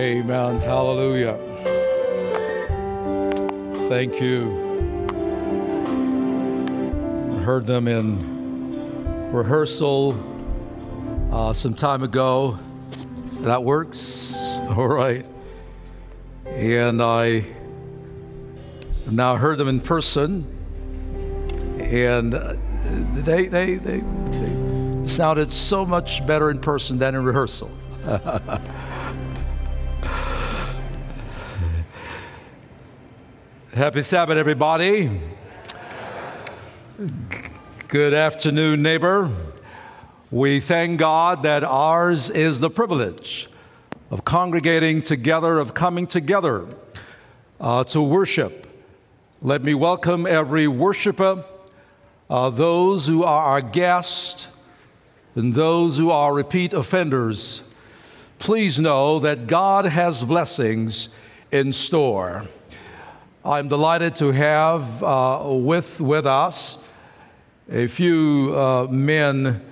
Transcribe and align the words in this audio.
Amen. 0.00 0.60
Hallelujah. 0.60 1.36
Thank 3.90 4.18
you. 4.18 4.48
I 7.30 7.42
heard 7.42 7.66
them 7.66 7.86
in 7.86 9.30
rehearsal 9.30 10.16
uh, 11.30 11.52
some 11.52 11.74
time 11.74 12.02
ago. 12.02 12.58
That 13.40 13.62
works. 13.62 14.32
All 14.70 14.88
right. 14.88 15.26
And 16.46 17.02
I 17.02 17.44
now 19.10 19.36
heard 19.36 19.58
them 19.58 19.68
in 19.68 19.80
person, 19.80 20.46
and 21.78 22.32
uh, 22.32 22.54
they, 23.16 23.48
they, 23.48 23.74
they, 23.74 24.00
they 24.00 25.06
sounded 25.06 25.52
so 25.52 25.84
much 25.84 26.26
better 26.26 26.50
in 26.50 26.58
person 26.58 26.96
than 26.96 27.14
in 27.14 27.22
rehearsal. 27.22 27.70
Happy 33.80 34.02
Sabbath, 34.02 34.36
everybody. 34.36 35.08
Good 37.88 38.12
afternoon, 38.12 38.82
neighbor. 38.82 39.30
We 40.30 40.60
thank 40.60 41.00
God 41.00 41.44
that 41.44 41.64
ours 41.64 42.28
is 42.28 42.60
the 42.60 42.68
privilege 42.68 43.48
of 44.10 44.22
congregating 44.22 45.00
together, 45.00 45.58
of 45.58 45.72
coming 45.72 46.06
together 46.06 46.66
uh, 47.58 47.84
to 47.84 48.02
worship. 48.02 48.66
Let 49.40 49.64
me 49.64 49.72
welcome 49.72 50.26
every 50.26 50.68
worshiper, 50.68 51.42
uh, 52.28 52.50
those 52.50 53.06
who 53.06 53.24
are 53.24 53.44
our 53.44 53.62
guests, 53.62 54.48
and 55.34 55.54
those 55.54 55.96
who 55.96 56.10
are 56.10 56.34
repeat 56.34 56.74
offenders. 56.74 57.66
Please 58.38 58.78
know 58.78 59.18
that 59.20 59.46
God 59.46 59.86
has 59.86 60.22
blessings 60.22 61.16
in 61.50 61.72
store. 61.72 62.46
I'm 63.42 63.68
delighted 63.68 64.16
to 64.16 64.32
have 64.32 65.02
uh, 65.02 65.40
with, 65.48 65.98
with 65.98 66.26
us 66.26 66.76
a 67.72 67.86
few 67.86 68.52
uh, 68.54 68.86
men. 68.90 69.62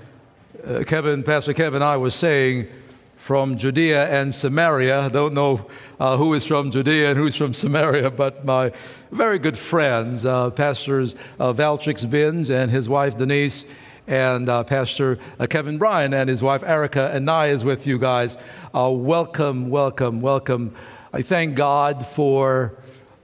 Uh, 0.64 0.84
Kevin, 0.86 1.22
Pastor 1.22 1.52
Kevin, 1.52 1.83
I 1.83 1.98
was 1.98 2.14
saying 2.14 2.69
from 3.16 3.58
Judea 3.58 4.08
and 4.08 4.34
Samaria. 4.34 5.00
I 5.00 5.08
don't 5.10 5.34
know 5.34 5.66
uh, 6.00 6.16
who 6.16 6.33
is 6.33 6.47
from 6.47 6.70
Judea 6.70 7.10
and 7.10 7.19
who's 7.19 7.36
from 7.36 7.52
Samaria, 7.52 8.10
but 8.10 8.42
my 8.42 8.72
very 9.10 9.38
good 9.38 9.58
friends, 9.58 10.25
uh, 10.25 10.48
Pastors 10.48 11.14
uh, 11.38 11.53
Valtrix 11.53 12.10
Binns 12.10 12.48
and 12.48 12.70
his 12.70 12.88
wife 12.88 13.19
Denise, 13.19 13.70
and 14.06 14.48
uh, 14.48 14.64
Pastor 14.64 15.19
Kevin 15.50 15.77
Bryan 15.77 16.14
and 16.14 16.30
his 16.30 16.42
wife 16.42 16.62
Erica, 16.62 17.10
and 17.12 17.30
I 17.30 17.48
is 17.48 17.64
with 17.64 17.86
you 17.86 17.98
guys. 17.98 18.38
welcome, 18.72 19.69
welcome, 19.69 20.22
welcome. 20.22 20.75
I 21.12 21.20
thank 21.20 21.55
God 21.55 22.06
for 22.06 22.75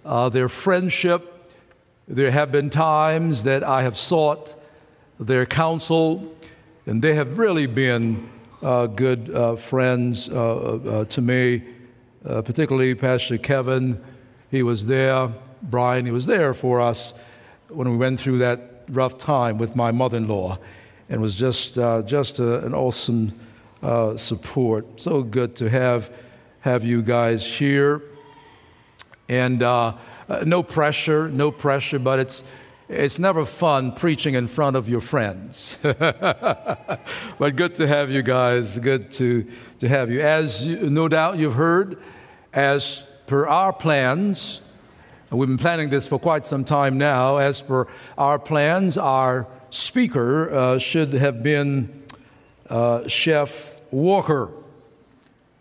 uh, 0.05 0.29
their 0.29 0.49
friendship. 0.49 1.31
There 2.07 2.31
have 2.31 2.53
been 2.53 2.71
times 2.71 3.45
that 3.45 3.65
I 3.65 3.83
have 3.83 3.98
sought 3.98 4.55
their 5.19 5.47
counsel, 5.47 6.35
and 6.87 7.03
they 7.03 7.15
have 7.15 7.39
really 7.39 7.67
been 7.67 8.29
uh, 8.63 8.87
good 8.87 9.31
uh, 9.31 9.57
friends 9.57 10.29
uh, 10.29 10.35
uh, 10.35 11.05
to 11.07 11.23
me, 11.23 11.63
uh, 12.25 12.43
particularly 12.43 12.95
Pastor 12.95 13.39
Kevin. 13.39 14.03
He 14.51 14.63
was 14.63 14.87
there, 14.87 15.31
Bryan, 15.63 16.07
he 16.07 16.13
was 16.13 16.27
there 16.27 16.55
for 16.55 16.81
us 16.81 17.14
when 17.69 17.91
we 17.91 17.97
went 17.97 18.20
through 18.20 18.39
that 18.39 18.85
rough 18.89 19.17
time 19.19 19.59
with 19.59 19.75
my 19.75 19.91
mother 19.93 20.19
in 20.19 20.29
law, 20.29 20.59
and 21.09 21.23
was 21.23 21.37
just, 21.37 21.77
just 22.07 22.39
a, 22.39 22.64
an 22.64 22.75
awesome 22.75 23.33
support. 24.17 25.01
So 25.01 25.23
good 25.23 25.57
to 25.57 25.70
have, 25.70 26.11
have 26.61 26.85
you 26.85 27.03
guys 27.03 27.47
here. 27.47 28.03
And 29.29 29.62
uh, 29.62 29.95
uh, 30.29 30.45
no 30.46 30.62
pressure, 30.62 31.29
no 31.29 31.51
pressure, 31.51 31.98
but 31.98 32.18
it's, 32.18 32.45
it's 32.89 33.18
never 33.18 33.45
fun 33.45 33.92
preaching 33.92 34.35
in 34.35 34.48
front 34.48 34.77
of 34.77 34.89
your 34.89 35.01
friends. 35.01 35.79
but 35.83 37.57
good 37.57 37.74
to 37.77 37.86
have 37.86 38.11
you 38.11 38.23
guys. 38.23 38.79
Good 38.79 39.13
to, 39.14 39.46
to 39.80 39.89
have 39.89 40.11
you. 40.11 40.20
As 40.20 40.67
you, 40.67 40.90
no 40.90 41.08
doubt 41.08 41.39
you've 41.39 41.55
heard, 41.55 41.98
as 42.52 43.11
per 43.27 43.46
our 43.46 43.73
plans, 43.73 44.61
we've 45.30 45.48
been 45.48 45.58
planning 45.58 45.90
this 45.90 46.07
for 46.07 46.18
quite 46.18 46.45
some 46.45 46.64
time 46.64 46.98
now. 46.98 47.39
As 47.39 47.61
per 47.61 47.86
our 48.17 48.39
plans, 48.39 48.98
our 48.98 49.46
speaker 49.70 50.55
uh, 50.55 50.79
should 50.79 51.14
have 51.14 51.42
been 51.42 52.05
uh, 52.68 53.08
Chef 53.08 53.80
Walker. 53.90 54.51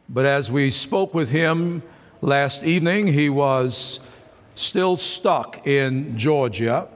But 0.10 0.26
as 0.26 0.52
we 0.52 0.72
spoke 0.72 1.14
with 1.14 1.32
him, 1.32 1.82
Last 2.24 2.64
evening, 2.64 3.08
he 3.08 3.30
was 3.30 4.00
still 4.56 4.96
stuck 4.96 5.68
in 5.68 6.18
Georgia. 6.18 6.88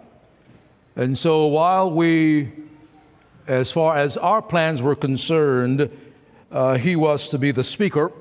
And 0.96 1.18
so, 1.18 1.48
while 1.48 1.92
we, 1.92 2.54
as 3.46 3.70
far 3.70 3.98
as 3.98 4.16
our 4.16 4.42
plans 4.42 4.82
were 4.82 4.96
concerned, 4.96 5.92
uh, 6.50 6.78
he 6.78 6.96
was 6.96 7.28
to 7.32 7.38
be 7.38 7.52
the 7.52 7.66
speaker, 7.66 8.14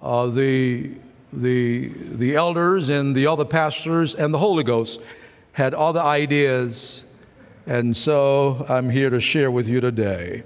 uh, 0.00 0.28
the, 0.28 0.92
the, 1.32 1.88
the 1.88 2.36
elders 2.36 2.88
and 2.88 3.12
the 3.12 3.26
other 3.26 3.44
pastors 3.44 4.14
and 4.14 4.32
the 4.32 4.38
Holy 4.38 4.62
Ghost 4.62 5.00
had 5.54 5.74
other 5.74 5.98
ideas. 5.98 7.04
And 7.66 7.96
so, 7.96 8.64
I'm 8.68 8.90
here 8.90 9.10
to 9.10 9.18
share 9.18 9.50
with 9.50 9.66
you 9.66 9.80
today. 9.80 10.44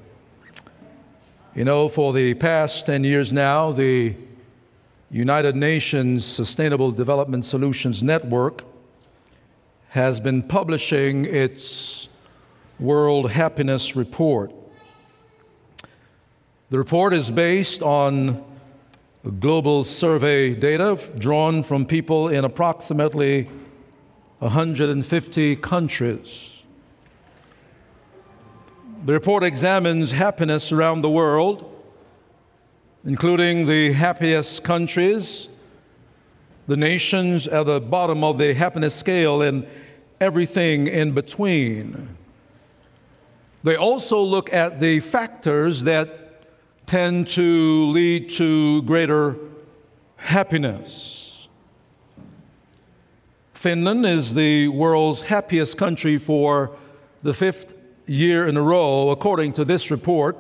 You 1.55 1.67
know, 1.67 1.91
for 1.91 2.15
the 2.15 2.33
past 2.33 2.87
10 2.87 3.05
years 3.05 3.31
now, 3.31 3.73
the 3.73 4.17
United 5.13 5.57
Nations 5.57 6.25
Sustainable 6.25 6.93
Development 6.93 7.45
Solutions 7.45 8.01
Network 8.01 8.63
has 9.89 10.21
been 10.21 10.41
publishing 10.41 11.25
its 11.25 12.09
World 12.79 13.33
Happiness 13.33 13.97
Report. 13.97 14.53
The 16.71 16.79
report 16.79 17.13
is 17.13 17.29
based 17.29 17.83
on 17.83 18.45
global 19.41 19.85
survey 19.85 20.55
data 20.55 20.97
drawn 21.19 21.65
from 21.65 21.87
people 21.87 22.29
in 22.29 22.45
approximately 22.45 23.51
150 24.39 25.57
countries. 25.57 26.63
The 29.05 29.13
report 29.13 29.43
examines 29.43 30.13
happiness 30.13 30.71
around 30.71 31.03
the 31.03 31.11
world 31.11 31.70
including 33.05 33.67
the 33.67 33.93
happiest 33.93 34.63
countries, 34.63 35.49
the 36.67 36.77
nations 36.77 37.49
at 37.49 37.67
the 37.67 37.81
bottom 37.81 38.23
of 38.23 38.39
the 38.39 38.55
happiness 38.55 38.95
scale, 38.95 39.43
and 39.43 39.67
everything 40.21 40.87
in 40.87 41.13
between. 41.13 42.17
They 43.63 43.77
also 43.77 44.23
look 44.23 44.53
at 44.53 44.81
the 44.81 45.01
factors 45.01 45.83
that 45.85 46.09
tend 46.87 47.29
to 47.29 47.87
lead 47.87 48.31
to 48.31 48.83
greater 48.83 49.37
happiness. 50.17 51.49
Finland 53.55 54.07
is 54.07 54.35
the 54.35 54.69
world's 54.69 55.23
happiest 55.23 55.77
country 55.77 56.19
for 56.19 56.75
the 57.23 57.35
fifth 57.35 57.77
year 58.07 58.47
in 58.47 58.57
a 58.57 58.63
row, 58.63 59.11
according 59.11 59.53
to 59.53 59.65
this 59.65 59.91
report. 59.91 60.37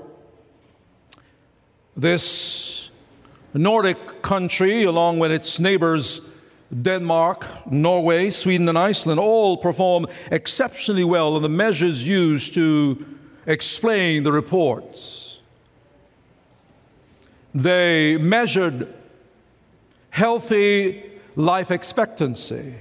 This 1.96 2.90
Nordic 3.52 4.22
country, 4.22 4.84
along 4.84 5.18
with 5.18 5.32
its 5.32 5.58
neighbors 5.58 6.20
Denmark, 6.82 7.70
Norway, 7.70 8.30
Sweden, 8.30 8.68
and 8.68 8.78
Iceland, 8.78 9.18
all 9.18 9.56
perform 9.56 10.06
exceptionally 10.30 11.02
well 11.02 11.36
in 11.36 11.42
the 11.42 11.48
measures 11.48 12.06
used 12.06 12.54
to 12.54 13.04
explain 13.46 14.22
the 14.22 14.30
reports. 14.30 15.40
They 17.52 18.16
measured 18.18 18.94
healthy 20.10 21.02
life 21.34 21.72
expectancy, 21.72 22.74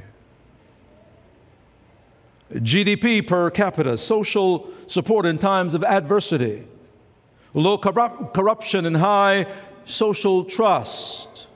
GDP 2.53 3.25
per 3.25 3.49
capita, 3.49 3.97
social 3.97 4.69
support 4.85 5.25
in 5.25 5.39
times 5.39 5.73
of 5.73 5.83
adversity 5.83 6.65
low 7.53 7.77
corrupt, 7.77 8.33
corruption, 8.33 8.85
and 8.85 8.97
high 8.97 9.45
social 9.85 10.43
trust, 10.45 11.47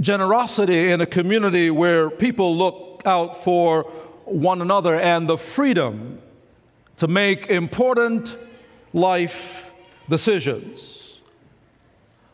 generosity 0.00 0.90
in 0.90 1.00
a 1.00 1.06
community 1.06 1.70
where 1.70 2.10
people 2.10 2.56
look 2.56 3.02
out 3.04 3.36
for 3.36 3.84
one 4.24 4.62
another, 4.62 4.98
and 4.98 5.28
the 5.28 5.38
freedom 5.38 6.20
to 6.96 7.08
make 7.08 7.48
important 7.48 8.36
life 8.92 9.70
decisions. 10.08 11.18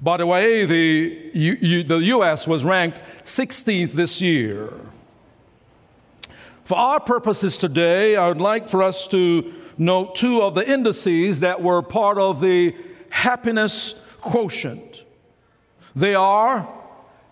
By 0.01 0.17
the 0.19 0.27
way, 0.27 0.65
the, 0.65 1.31
U, 1.35 1.83
the 1.83 1.97
U.S. 1.97 2.47
was 2.47 2.65
ranked 2.65 3.01
16th 3.25 3.93
this 3.93 4.21
year. 4.21 4.73
For 6.65 6.77
our 6.77 7.01
purposes 7.01 7.59
today, 7.59 8.15
I 8.15 8.29
would 8.29 8.41
like 8.41 8.69
for 8.69 8.83
us 8.83 9.09
to 9.09 9.55
note 9.79 10.17
two 10.17 10.43
of 10.43 10.55
the 10.55 10.71
indices 10.71 11.41
that 11.41 11.63
were 11.63 11.83
part 11.83 12.19
of 12.19 12.41
the 12.41 12.75
happiness 13.11 14.05
quotient. 14.21 15.05
They 15.95 16.15
are 16.15 16.69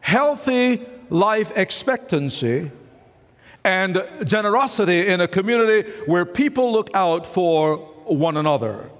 healthy 0.00 0.86
life 1.10 1.56
expectancy 1.56 2.70
and 3.64 4.02
generosity 4.24 5.08
in 5.08 5.20
a 5.20 5.28
community 5.28 5.90
where 6.06 6.24
people 6.24 6.72
look 6.72 6.88
out 6.94 7.26
for 7.26 7.76
one 8.04 8.36
another. 8.36 8.90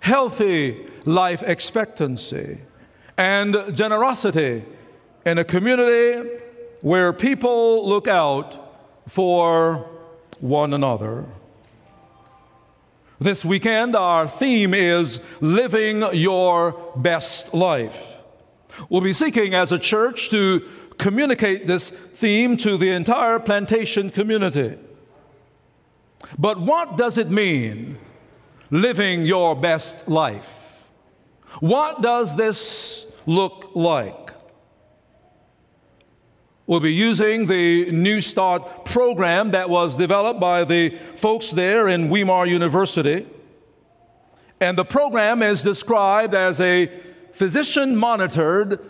Healthy 0.00 0.86
life 1.04 1.42
expectancy 1.42 2.58
and 3.18 3.56
generosity 3.74 4.64
in 5.26 5.38
a 5.38 5.44
community 5.44 6.28
where 6.80 7.12
people 7.12 7.86
look 7.86 8.08
out 8.08 8.56
for 9.08 9.90
one 10.40 10.72
another. 10.72 11.26
This 13.20 13.44
weekend, 13.44 13.96
our 13.96 14.28
theme 14.28 14.72
is 14.72 15.18
Living 15.40 16.04
Your 16.12 16.92
Best 16.94 17.52
Life. 17.52 18.14
We'll 18.88 19.00
be 19.00 19.12
seeking 19.12 19.54
as 19.54 19.72
a 19.72 19.78
church 19.78 20.30
to 20.30 20.64
communicate 20.98 21.66
this 21.66 21.90
theme 21.90 22.56
to 22.58 22.76
the 22.76 22.90
entire 22.90 23.40
plantation 23.40 24.10
community. 24.10 24.78
But 26.38 26.60
what 26.60 26.96
does 26.96 27.18
it 27.18 27.28
mean, 27.28 27.98
living 28.70 29.24
your 29.24 29.56
best 29.56 30.06
life? 30.06 30.88
What 31.58 32.02
does 32.02 32.36
this 32.36 33.04
look 33.26 33.72
like? 33.74 34.27
We'll 36.68 36.80
be 36.80 36.92
using 36.92 37.46
the 37.46 37.90
New 37.92 38.20
Start 38.20 38.84
program 38.84 39.52
that 39.52 39.70
was 39.70 39.96
developed 39.96 40.38
by 40.38 40.64
the 40.64 40.90
folks 41.16 41.50
there 41.50 41.88
in 41.88 42.10
Weimar 42.10 42.46
University. 42.46 43.26
And 44.60 44.76
the 44.76 44.84
program 44.84 45.40
is 45.42 45.62
described 45.62 46.34
as 46.34 46.60
a 46.60 46.92
physician 47.32 47.96
monitored 47.96 48.80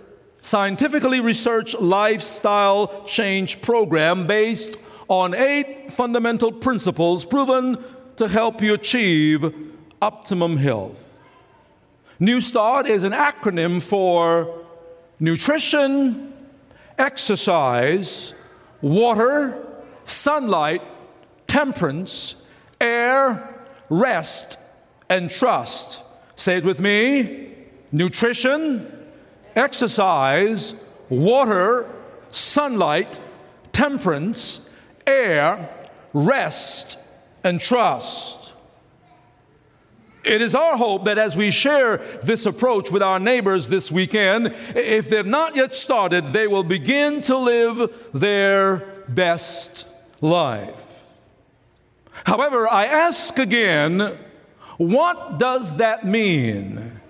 scientifically 0.43 1.21
researched 1.21 1.81
lifestyle 1.81 3.05
change 3.05 3.63
program 3.63 4.27
based 4.27 4.77
on 5.07 5.33
eight 5.35 5.93
fundamental 5.93 6.51
principles 6.51 7.25
proven 7.25 7.79
to 8.17 8.27
help 8.27 8.61
you 8.61 8.75
achieve 8.75 9.55
optimum 10.03 10.57
health. 10.57 11.17
New 12.19 12.41
START 12.41 12.89
is 12.89 13.05
an 13.05 13.13
acronym 13.13 13.81
for 13.81 14.65
nutrition, 15.21 16.35
exercise, 16.99 18.35
water, 18.83 19.67
sunlight, 20.05 20.83
temperance, 21.47 22.35
air, 22.81 23.65
rest, 23.89 24.59
and 25.09 25.31
trust. 25.31 26.03
Say 26.37 26.59
it 26.59 26.65
with 26.65 26.81
me 26.81 27.55
nutrition, 27.91 28.87
exercise, 29.57 30.75
water, 31.09 31.89
sunlight, 32.31 33.19
temperance, 33.73 34.69
air, 35.07 35.69
rest, 36.13 36.99
and 37.45 37.61
trust. 37.61 38.38
It 40.29 40.43
is 40.43 40.55
our 40.55 40.77
hope 40.77 41.07
that 41.07 41.17
as 41.17 41.39
we 41.39 41.51
share 41.51 41.97
this 42.23 42.45
approach 42.45 42.91
with 42.91 43.03
our 43.03 43.19
neighbors 43.19 43.71
this 43.71 43.91
weekend, 43.91 44.55
if 44.75 45.09
they've 45.09 45.25
not 45.25 45.57
yet 45.57 45.73
started, 45.73 46.27
they 46.27 46.47
will 46.47 46.65
begin 46.65 47.23
to 47.23 47.39
live 47.39 48.11
their 48.13 48.77
best 49.09 49.87
life. 50.21 51.01
However, 52.25 52.69
I 52.69 52.85
ask 52.85 53.39
again, 53.39 54.19
what 54.77 55.39
does 55.39 55.79
that 55.79 56.05
mean? 56.05 57.01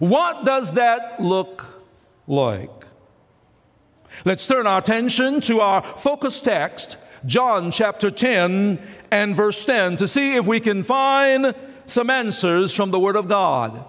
What 0.00 0.44
does 0.44 0.74
that 0.74 1.22
look 1.22 1.82
like? 2.26 2.70
Let's 4.26 4.46
turn 4.46 4.66
our 4.66 4.80
attention 4.80 5.40
to 5.42 5.60
our 5.60 5.82
focus 5.82 6.42
text, 6.42 6.98
John 7.24 7.70
chapter 7.70 8.10
10 8.10 8.82
and 9.10 9.34
verse 9.34 9.64
10, 9.64 9.96
to 9.96 10.06
see 10.06 10.34
if 10.34 10.46
we 10.46 10.60
can 10.60 10.82
find 10.82 11.54
some 11.86 12.10
answers 12.10 12.74
from 12.74 12.90
the 12.90 12.98
Word 13.00 13.16
of 13.16 13.28
God. 13.28 13.84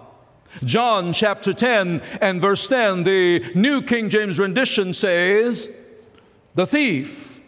John 0.64 1.12
chapter 1.12 1.52
10 1.52 2.02
and 2.20 2.40
verse 2.40 2.66
10, 2.68 3.04
the 3.04 3.44
New 3.54 3.82
King 3.82 4.08
James 4.08 4.38
rendition 4.38 4.92
says, 4.92 5.70
The 6.54 6.66
thief 6.66 7.42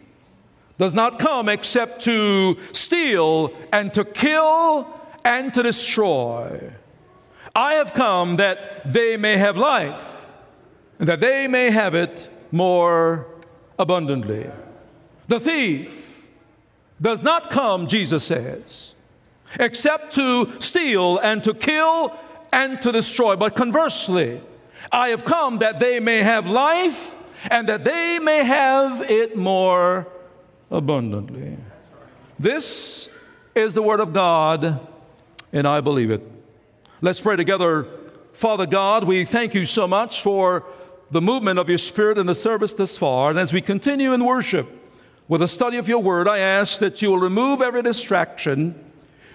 does 0.77 0.95
not 0.95 1.19
come 1.19 1.49
except 1.49 2.01
to 2.03 2.57
steal 2.71 3.53
and 3.73 3.93
to 3.93 4.05
kill 4.05 4.87
and 5.25 5.53
to 5.53 5.63
destroy. 5.63 6.73
I 7.55 7.73
have 7.73 7.93
come 7.93 8.37
that 8.37 8.91
they 8.91 9.17
may 9.17 9.37
have 9.37 9.57
life, 9.57 10.27
and 10.99 11.09
that 11.09 11.19
they 11.19 11.47
may 11.47 11.71
have 11.71 11.95
it 11.95 12.29
more 12.51 13.27
abundantly. 13.77 14.49
The 15.27 15.39
thief 15.39 16.29
does 17.01 17.23
not 17.23 17.49
come, 17.49 17.87
Jesus 17.87 18.23
says, 18.23 18.93
except 19.59 20.13
to 20.15 20.49
steal 20.59 21.17
and 21.19 21.43
to 21.43 21.53
kill 21.53 22.17
and 22.51 22.81
to 22.81 22.91
destroy. 22.91 23.35
But 23.35 23.55
conversely, 23.55 24.41
I 24.91 25.09
have 25.09 25.25
come 25.25 25.59
that 25.59 25.79
they 25.79 25.99
may 25.99 26.17
have 26.17 26.47
life 26.47 27.15
and 27.49 27.69
that 27.69 27.83
they 27.83 28.19
may 28.19 28.43
have 28.43 29.09
it 29.09 29.37
more 29.37 30.07
abundantly. 30.69 31.57
This 32.37 33.09
is 33.55 33.73
the 33.73 33.81
Word 33.81 33.99
of 33.99 34.13
God, 34.13 34.79
and 35.51 35.67
I 35.67 35.81
believe 35.81 36.11
it. 36.11 36.25
Let's 37.01 37.21
pray 37.21 37.35
together. 37.35 37.85
Father 38.33 38.65
God, 38.65 39.03
we 39.03 39.25
thank 39.25 39.53
you 39.53 39.65
so 39.65 39.87
much 39.87 40.21
for 40.21 40.65
the 41.11 41.21
movement 41.21 41.59
of 41.59 41.69
your 41.69 41.77
Spirit 41.77 42.17
in 42.17 42.25
the 42.25 42.35
service 42.35 42.73
thus 42.73 42.97
far. 42.97 43.29
And 43.29 43.39
as 43.39 43.51
we 43.51 43.61
continue 43.61 44.13
in 44.13 44.23
worship 44.23 44.67
with 45.27 45.41
a 45.41 45.47
study 45.47 45.77
of 45.77 45.87
your 45.87 46.01
word, 46.01 46.27
I 46.27 46.39
ask 46.39 46.79
that 46.79 47.01
you 47.01 47.09
will 47.09 47.19
remove 47.19 47.61
every 47.61 47.81
distraction, 47.81 48.88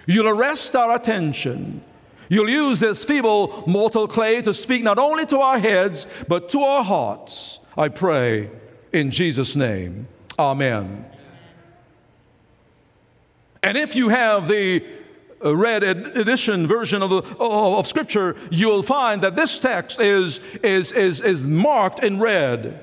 you'll 0.05 0.27
arrest 0.27 0.75
our 0.75 0.95
attention. 0.95 1.81
You'll 2.29 2.49
use 2.49 2.79
this 2.79 3.03
feeble 3.03 3.63
mortal 3.67 4.07
clay 4.07 4.41
to 4.41 4.53
speak 4.53 4.83
not 4.83 4.97
only 4.97 5.25
to 5.27 5.39
our 5.39 5.59
heads, 5.59 6.07
but 6.27 6.49
to 6.49 6.61
our 6.61 6.83
hearts. 6.83 7.59
I 7.77 7.89
pray 7.89 8.49
in 8.91 9.11
Jesus' 9.11 9.55
name. 9.55 10.07
Amen. 10.39 11.05
And 13.61 13.77
if 13.77 13.95
you 13.95 14.09
have 14.09 14.47
the 14.47 14.83
red 15.41 15.83
edition 15.83 16.67
version 16.67 17.01
of, 17.01 17.09
the, 17.09 17.21
of 17.39 17.87
Scripture, 17.87 18.35
you'll 18.49 18.83
find 18.83 19.21
that 19.21 19.35
this 19.35 19.59
text 19.59 20.01
is, 20.01 20.39
is, 20.63 20.91
is, 20.91 21.21
is 21.21 21.43
marked 21.43 22.03
in 22.03 22.19
red. 22.19 22.79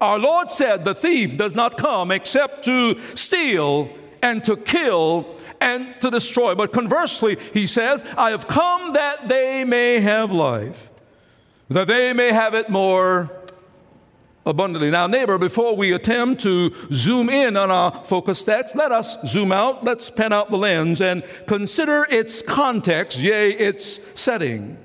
Our 0.00 0.18
Lord 0.18 0.50
said, 0.50 0.84
The 0.84 0.94
thief 0.94 1.36
does 1.36 1.54
not 1.54 1.76
come 1.76 2.10
except 2.10 2.64
to 2.64 2.98
steal 3.14 3.90
and 4.22 4.42
to 4.44 4.56
kill 4.56 5.26
and 5.62 6.00
to 6.00 6.10
destroy. 6.10 6.54
But 6.54 6.72
conversely, 6.72 7.38
he 7.54 7.66
says, 7.66 8.04
I 8.18 8.30
have 8.30 8.48
come 8.48 8.94
that 8.94 9.28
they 9.28 9.64
may 9.64 10.00
have 10.00 10.32
life, 10.32 10.90
that 11.68 11.86
they 11.86 12.12
may 12.12 12.32
have 12.32 12.54
it 12.54 12.68
more 12.68 13.30
abundantly. 14.44 14.90
Now, 14.90 15.06
neighbor, 15.06 15.38
before 15.38 15.76
we 15.76 15.92
attempt 15.92 16.42
to 16.42 16.74
zoom 16.92 17.30
in 17.30 17.56
on 17.56 17.70
our 17.70 17.92
focus 17.92 18.42
text, 18.42 18.74
let 18.74 18.90
us 18.90 19.16
zoom 19.24 19.52
out, 19.52 19.84
let's 19.84 20.10
pen 20.10 20.32
out 20.32 20.50
the 20.50 20.58
lens 20.58 21.00
and 21.00 21.22
consider 21.46 22.04
its 22.10 22.42
context, 22.42 23.20
yea, 23.20 23.50
its 23.52 24.20
setting. 24.20 24.81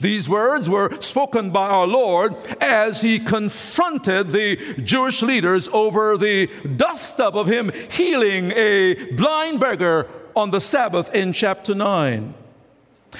These 0.00 0.28
words 0.28 0.68
were 0.68 1.00
spoken 1.00 1.50
by 1.50 1.68
our 1.68 1.86
Lord 1.86 2.34
as 2.60 3.00
he 3.00 3.18
confronted 3.18 4.30
the 4.30 4.56
Jewish 4.82 5.22
leaders 5.22 5.68
over 5.68 6.16
the 6.16 6.48
dust 6.76 7.20
up 7.20 7.34
of 7.34 7.46
him 7.46 7.70
healing 7.90 8.52
a 8.52 9.12
blind 9.12 9.60
beggar 9.60 10.06
on 10.34 10.50
the 10.50 10.60
Sabbath 10.60 11.14
in 11.14 11.32
chapter 11.32 11.74
9. 11.74 12.34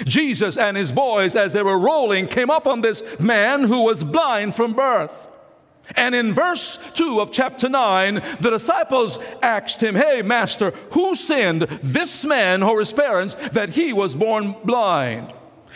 Jesus 0.04 0.58
and 0.58 0.76
his 0.76 0.92
boys, 0.92 1.34
as 1.34 1.52
they 1.52 1.62
were 1.62 1.78
rolling, 1.78 2.26
came 2.26 2.50
up 2.50 2.66
on 2.66 2.82
this 2.82 3.18
man 3.18 3.62
who 3.62 3.84
was 3.84 4.04
blind 4.04 4.54
from 4.54 4.74
birth. 4.74 5.28
And 5.94 6.14
in 6.14 6.34
verse 6.34 6.92
2 6.94 7.20
of 7.20 7.30
chapter 7.30 7.68
9, 7.68 8.14
the 8.40 8.50
disciples 8.50 9.18
asked 9.40 9.82
him, 9.82 9.94
Hey, 9.94 10.20
Master, 10.22 10.72
who 10.90 11.14
sinned, 11.14 11.62
this 11.62 12.24
man 12.24 12.62
or 12.62 12.80
his 12.80 12.92
parents, 12.92 13.36
that 13.52 13.70
he 13.70 13.92
was 13.92 14.16
born 14.16 14.56
blind? 14.64 15.32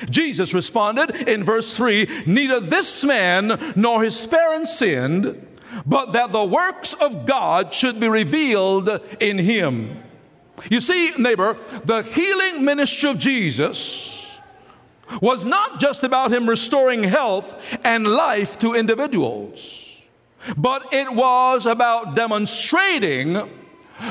Jesus 0.09 0.55
responded 0.55 1.29
in 1.29 1.45
verse 1.45 1.77
3 1.77 2.25
Neither 2.27 2.61
this 2.61 3.05
man 3.05 3.75
nor 3.77 4.03
his 4.03 4.27
parents 4.27 4.79
sinned, 4.79 5.47
but 5.87 6.13
that 6.13 6.33
the 6.33 6.45
works 6.45 6.95
of 6.95 7.27
God 7.27 7.75
should 7.75 8.01
be 8.01 8.09
revealed 8.09 9.01
in 9.21 9.39
him. 9.39 10.03
You 10.69 10.81
see, 10.81 11.13
neighbor, 11.17 11.57
the 11.85 12.03
healing 12.03 12.65
ministry 12.65 13.11
of 13.11 13.19
Jesus 13.19 14.39
was 15.21 15.45
not 15.45 15.81
just 15.81 16.05
about 16.05 16.33
him 16.33 16.49
restoring 16.49 17.03
health 17.03 17.79
and 17.85 18.07
life 18.07 18.59
to 18.61 18.75
individuals, 18.75 20.01
but 20.57 20.93
it 20.93 21.13
was 21.13 21.67
about 21.67 22.15
demonstrating 22.15 23.35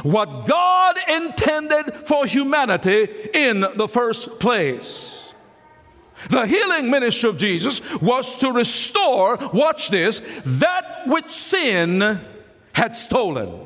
what 0.03 0.47
God 0.47 0.97
intended 1.09 1.93
for 2.05 2.25
humanity 2.25 3.07
in 3.33 3.61
the 3.61 3.87
first 3.87 4.39
place. 4.39 5.18
The 6.27 6.45
healing 6.45 6.89
ministry 6.89 7.29
of 7.29 7.37
Jesus 7.37 7.81
was 8.01 8.35
to 8.37 8.51
restore, 8.51 9.37
watch 9.53 9.89
this, 9.89 10.19
that 10.45 11.07
which 11.07 11.29
sin 11.29 12.19
had 12.73 12.95
stolen. 12.95 13.65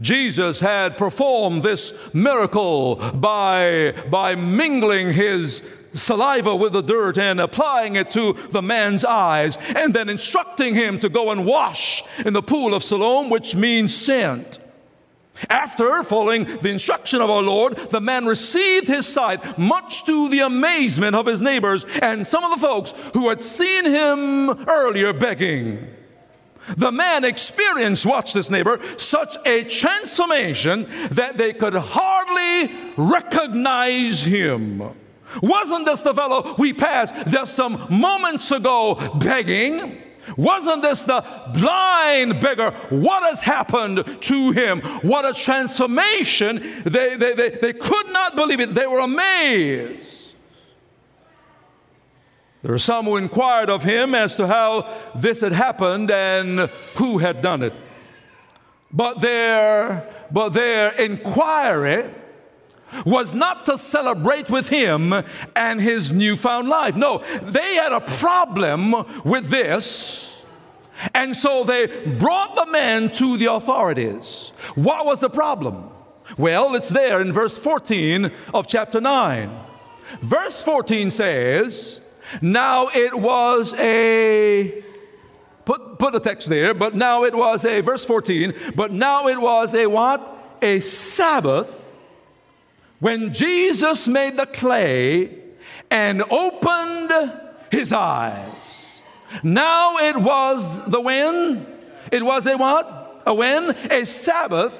Jesus 0.00 0.60
had 0.60 0.98
performed 0.98 1.62
this 1.62 1.94
miracle 2.14 2.96
by, 2.96 3.94
by 4.10 4.34
mingling 4.34 5.12
his 5.12 5.62
saliva 5.94 6.56
with 6.56 6.72
the 6.72 6.82
dirt 6.82 7.18
and 7.18 7.40
applying 7.40 7.96
it 7.96 8.10
to 8.12 8.32
the 8.50 8.62
man's 8.62 9.04
eyes, 9.04 9.58
and 9.76 9.94
then 9.94 10.08
instructing 10.08 10.74
him 10.74 10.98
to 10.98 11.08
go 11.08 11.30
and 11.30 11.44
wash 11.46 12.02
in 12.24 12.32
the 12.32 12.42
pool 12.42 12.74
of 12.74 12.82
Siloam, 12.82 13.30
which 13.30 13.54
means 13.54 13.94
sent. 13.94 14.58
After 15.50 16.02
following 16.02 16.44
the 16.44 16.70
instruction 16.70 17.20
of 17.20 17.30
our 17.30 17.42
Lord, 17.42 17.76
the 17.76 18.00
man 18.00 18.26
received 18.26 18.86
his 18.86 19.06
sight, 19.06 19.58
much 19.58 20.04
to 20.04 20.28
the 20.28 20.40
amazement 20.40 21.14
of 21.14 21.26
his 21.26 21.40
neighbors 21.40 21.84
and 22.00 22.26
some 22.26 22.44
of 22.44 22.50
the 22.50 22.66
folks 22.66 22.92
who 23.14 23.28
had 23.28 23.42
seen 23.42 23.84
him 23.84 24.50
earlier 24.68 25.12
begging. 25.12 25.88
The 26.76 26.92
man 26.92 27.24
experienced, 27.24 28.06
watch 28.06 28.32
this 28.32 28.50
neighbor, 28.50 28.80
such 28.96 29.36
a 29.46 29.64
transformation 29.64 30.86
that 31.10 31.36
they 31.36 31.52
could 31.52 31.74
hardly 31.74 32.72
recognize 32.96 34.22
him. 34.22 34.82
Wasn't 35.42 35.86
this 35.86 36.02
the 36.02 36.14
fellow 36.14 36.54
we 36.58 36.72
passed 36.72 37.14
just 37.28 37.54
some 37.54 37.86
moments 37.90 38.50
ago 38.52 38.96
begging? 39.16 40.00
Wasn't 40.36 40.82
this 40.82 41.04
the 41.04 41.24
blind 41.52 42.40
beggar? 42.40 42.70
What 42.90 43.22
has 43.24 43.40
happened 43.40 44.04
to 44.22 44.50
him? 44.52 44.80
What 45.02 45.28
a 45.28 45.34
transformation. 45.34 46.82
They, 46.84 47.16
they, 47.16 47.34
they, 47.34 47.50
they 47.50 47.72
could 47.72 48.08
not 48.10 48.36
believe 48.36 48.60
it. 48.60 48.70
They 48.70 48.86
were 48.86 49.00
amazed. 49.00 50.30
There 52.62 52.72
are 52.72 52.78
some 52.78 53.06
who 53.06 53.16
inquired 53.16 53.70
of 53.70 53.82
him 53.82 54.14
as 54.14 54.36
to 54.36 54.46
how 54.46 54.88
this 55.16 55.40
had 55.40 55.52
happened 55.52 56.10
and 56.10 56.60
who 56.94 57.18
had 57.18 57.42
done 57.42 57.62
it. 57.62 57.72
But 58.92 59.20
their, 59.20 60.08
but 60.30 60.50
their 60.50 60.92
inquiry 60.92 62.08
was 63.04 63.34
not 63.34 63.66
to 63.66 63.78
celebrate 63.78 64.50
with 64.50 64.68
him 64.68 65.12
and 65.56 65.80
his 65.80 66.12
newfound 66.12 66.68
life. 66.68 66.96
No, 66.96 67.22
they 67.42 67.74
had 67.74 67.92
a 67.92 68.00
problem 68.00 68.94
with 69.24 69.48
this. 69.48 70.42
And 71.14 71.36
so 71.36 71.64
they 71.64 71.86
brought 72.18 72.54
the 72.54 72.70
man 72.70 73.10
to 73.12 73.36
the 73.36 73.52
authorities. 73.52 74.52
What 74.74 75.04
was 75.04 75.20
the 75.20 75.30
problem? 75.30 75.90
Well, 76.38 76.74
it's 76.74 76.88
there 76.88 77.20
in 77.20 77.32
verse 77.32 77.58
14 77.58 78.30
of 78.54 78.66
chapter 78.66 79.00
9. 79.00 79.50
Verse 80.20 80.62
14 80.62 81.10
says, 81.10 82.00
now 82.40 82.88
it 82.94 83.14
was 83.14 83.74
a, 83.74 84.82
put, 85.64 85.98
put 85.98 86.14
a 86.14 86.20
text 86.20 86.48
there, 86.48 86.72
but 86.72 86.94
now 86.94 87.24
it 87.24 87.34
was 87.34 87.64
a, 87.64 87.80
verse 87.80 88.04
14, 88.04 88.54
but 88.74 88.92
now 88.92 89.26
it 89.26 89.40
was 89.40 89.74
a 89.74 89.86
what? 89.86 90.56
A 90.62 90.80
Sabbath 90.80 91.81
when 93.02 93.34
Jesus 93.34 94.06
made 94.06 94.36
the 94.36 94.46
clay 94.46 95.36
and 95.90 96.22
opened 96.30 97.32
his 97.68 97.92
eyes. 97.92 99.02
Now 99.42 99.96
it 99.96 100.16
was 100.16 100.88
the 100.88 101.00
when? 101.00 101.66
It 102.12 102.22
was 102.22 102.46
a 102.46 102.56
what? 102.56 103.24
A 103.26 103.34
when? 103.34 103.70
A 103.90 104.06
Sabbath 104.06 104.72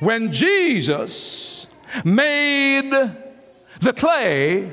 when 0.00 0.30
Jesus 0.30 1.66
made 2.04 2.90
the 3.80 3.94
clay 3.94 4.70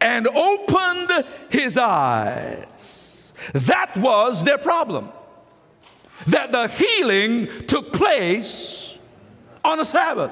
and 0.00 0.28
opened 0.28 1.24
his 1.48 1.76
eyes. 1.76 3.32
That 3.54 3.96
was 3.96 4.44
their 4.44 4.58
problem. 4.58 5.08
That 6.28 6.52
the 6.52 6.68
healing 6.68 7.66
took 7.66 7.92
place 7.92 8.96
on 9.64 9.80
a 9.80 9.84
Sabbath. 9.84 10.30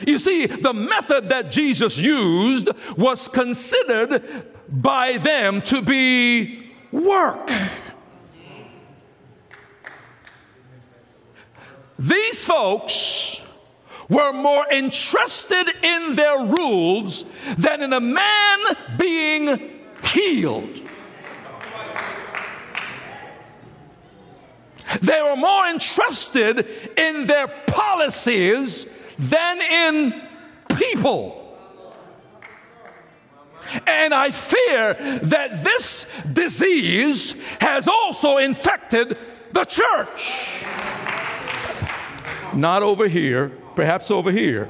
You 0.00 0.18
see, 0.18 0.46
the 0.46 0.74
method 0.74 1.28
that 1.28 1.50
Jesus 1.50 1.98
used 1.98 2.68
was 2.96 3.28
considered 3.28 4.22
by 4.68 5.18
them 5.18 5.62
to 5.62 5.82
be 5.82 6.70
work. 6.90 7.50
These 11.98 12.44
folks 12.44 13.40
were 14.08 14.32
more 14.32 14.66
interested 14.70 15.70
in 15.82 16.14
their 16.16 16.44
rules 16.44 17.24
than 17.56 17.82
in 17.82 17.92
a 17.92 18.00
man 18.00 18.58
being 18.98 19.72
healed. 20.04 20.80
They 25.00 25.20
were 25.22 25.36
more 25.36 25.66
interested 25.66 26.66
in 26.96 27.26
their 27.26 27.48
policies 27.48 28.86
than 29.18 29.60
in 29.60 30.22
people. 30.76 31.40
And 33.86 34.12
I 34.12 34.30
fear 34.30 34.94
that 35.22 35.64
this 35.64 36.22
disease 36.32 37.40
has 37.60 37.88
also 37.88 38.36
infected 38.36 39.16
the 39.52 39.64
church. 39.64 40.64
Not 42.54 42.82
over 42.82 43.08
here, 43.08 43.50
perhaps 43.74 44.10
over 44.10 44.30
here. 44.30 44.68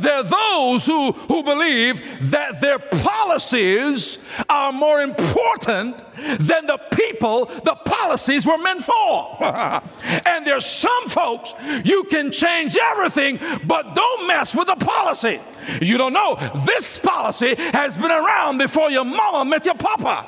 There 0.00 0.14
are 0.14 0.22
those 0.22 0.86
who, 0.86 1.12
who 1.12 1.42
believe 1.42 2.30
that 2.30 2.60
their 2.60 2.78
policies 2.78 4.24
are 4.48 4.72
more 4.72 5.00
important 5.00 5.98
than 6.38 6.66
the 6.66 6.78
people 6.92 7.46
the 7.46 7.74
policies 7.84 8.46
were 8.46 8.58
meant 8.58 8.84
for. 8.84 9.36
and 10.26 10.46
there's 10.46 10.66
some 10.66 11.08
folks, 11.08 11.54
you 11.84 12.04
can 12.04 12.30
change 12.30 12.76
everything, 12.76 13.38
but 13.66 13.94
don't 13.94 14.26
mess 14.26 14.54
with 14.54 14.66
the 14.66 14.76
policy. 14.76 15.40
You 15.80 15.98
don't 15.98 16.12
know, 16.12 16.36
this 16.66 16.98
policy 16.98 17.54
has 17.56 17.96
been 17.96 18.10
around 18.10 18.58
before 18.58 18.90
your 18.90 19.04
mama 19.04 19.48
met 19.48 19.66
your 19.66 19.74
papa. 19.74 20.26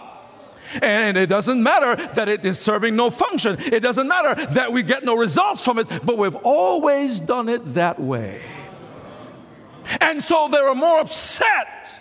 And 0.83 1.17
it 1.17 1.29
doesn't 1.29 1.63
matter 1.63 1.97
that 2.15 2.29
it 2.29 2.45
is 2.45 2.59
serving 2.59 2.95
no 2.95 3.11
function. 3.11 3.57
It 3.59 3.81
doesn't 3.81 4.07
matter 4.07 4.47
that 4.53 4.73
we 4.73 4.83
get 4.83 5.05
no 5.05 5.17
results 5.17 5.65
from 5.65 5.79
it, 5.79 5.89
but 6.05 6.17
we've 6.17 6.37
always 6.37 7.19
done 7.19 7.49
it 7.49 7.75
that 7.75 7.99
way. 7.99 8.43
And 10.01 10.23
so 10.23 10.49
they 10.49 10.61
were 10.61 10.75
more 10.75 11.01
upset 11.01 12.00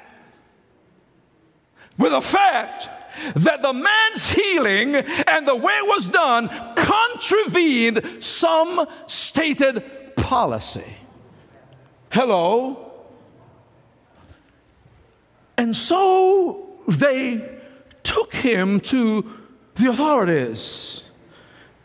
with 2.00 2.12
the 2.14 2.22
fact 2.22 2.90
that 3.36 3.62
the 3.62 3.74
man's 3.74 4.30
healing 4.32 4.96
and 4.96 5.48
the 5.48 5.56
way 5.56 5.74
it 5.74 5.88
was 5.88 6.10
done 6.10 6.48
contravened 6.76 8.24
some 8.24 8.88
stated 9.06 10.16
policy. 10.16 10.96
Hello? 12.12 12.94
And 15.58 15.76
so 15.76 16.80
they 16.88 17.60
took 18.04 18.34
him 18.34 18.80
to 18.80 19.30
the 19.76 19.90
authorities. 19.90 21.04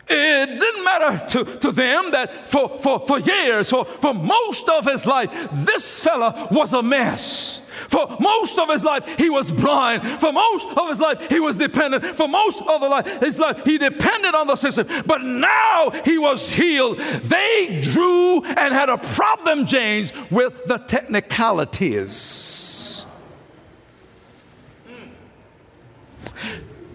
It 0.07 0.59
didn't 0.59 0.83
matter 0.83 1.25
to, 1.27 1.57
to 1.59 1.71
them 1.71 2.11
that 2.11 2.49
for, 2.49 2.79
for, 2.79 3.05
for 3.05 3.19
years, 3.19 3.69
for, 3.69 3.85
for 3.85 4.13
most 4.13 4.69
of 4.69 4.85
his 4.85 5.05
life, 5.05 5.49
this 5.51 5.99
fella 5.99 6.47
was 6.51 6.73
a 6.73 6.83
mess. 6.83 7.61
For 7.89 8.17
most 8.19 8.57
of 8.57 8.69
his 8.69 8.83
life, 8.83 9.17
he 9.17 9.29
was 9.29 9.51
blind. 9.51 10.01
For 10.03 10.31
most 10.31 10.67
of 10.77 10.89
his 10.89 10.99
life, 10.99 11.29
he 11.29 11.39
was 11.39 11.57
dependent. 11.57 12.03
For 12.17 12.27
most 12.27 12.61
of 12.61 12.81
the 12.81 12.87
life, 12.87 13.21
his 13.21 13.39
life, 13.39 13.63
he 13.63 13.77
depended 13.77 14.35
on 14.35 14.47
the 14.47 14.55
system. 14.55 14.87
But 15.05 15.23
now 15.23 15.91
he 16.03 16.17
was 16.17 16.51
healed. 16.51 16.97
They 16.97 17.79
drew 17.81 18.43
and 18.43 18.73
had 18.73 18.89
a 18.89 18.97
problem, 18.97 19.65
James, 19.65 20.13
with 20.31 20.65
the 20.65 20.77
technicalities. 20.77 23.05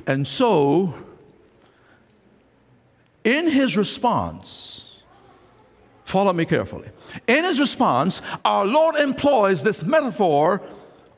And 0.07 0.27
so, 0.27 0.95
in 3.25 3.49
his 3.49 3.77
response, 3.77 4.97
follow 6.05 6.33
me 6.33 6.45
carefully. 6.45 6.89
In 7.27 7.45
his 7.45 7.61
response, 7.61 8.23
our 8.45 8.67
Lord 8.67 8.97
employs 8.97 9.63
this 9.63 9.85
metaphor 9.85 10.63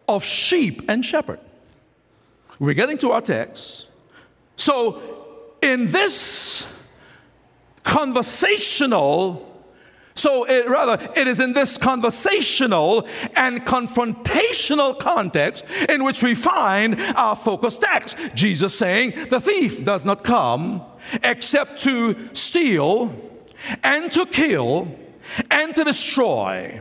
of 0.08 0.24
sheep 0.24 0.82
and 0.88 1.04
shepherd. 1.04 1.40
We're 2.58 2.74
getting 2.74 2.98
to 2.98 3.12
our 3.12 3.20
text. 3.20 3.86
So, 4.56 5.00
in 5.62 5.90
this 5.90 6.68
conversational 7.82 9.52
so, 10.14 10.44
it, 10.44 10.68
rather, 10.68 11.02
it 11.16 11.26
is 11.26 11.40
in 11.40 11.52
this 11.54 11.78
conversational 11.78 13.08
and 13.34 13.64
confrontational 13.64 14.98
context 14.98 15.64
in 15.88 16.04
which 16.04 16.22
we 16.22 16.34
find 16.34 17.00
our 17.16 17.34
focus 17.34 17.78
text. 17.78 18.18
Jesus 18.34 18.76
saying, 18.76 19.12
The 19.30 19.40
thief 19.40 19.84
does 19.84 20.04
not 20.04 20.22
come 20.22 20.84
except 21.22 21.80
to 21.80 22.16
steal 22.34 23.14
and 23.82 24.10
to 24.12 24.26
kill 24.26 24.88
and 25.50 25.74
to 25.74 25.84
destroy. 25.84 26.80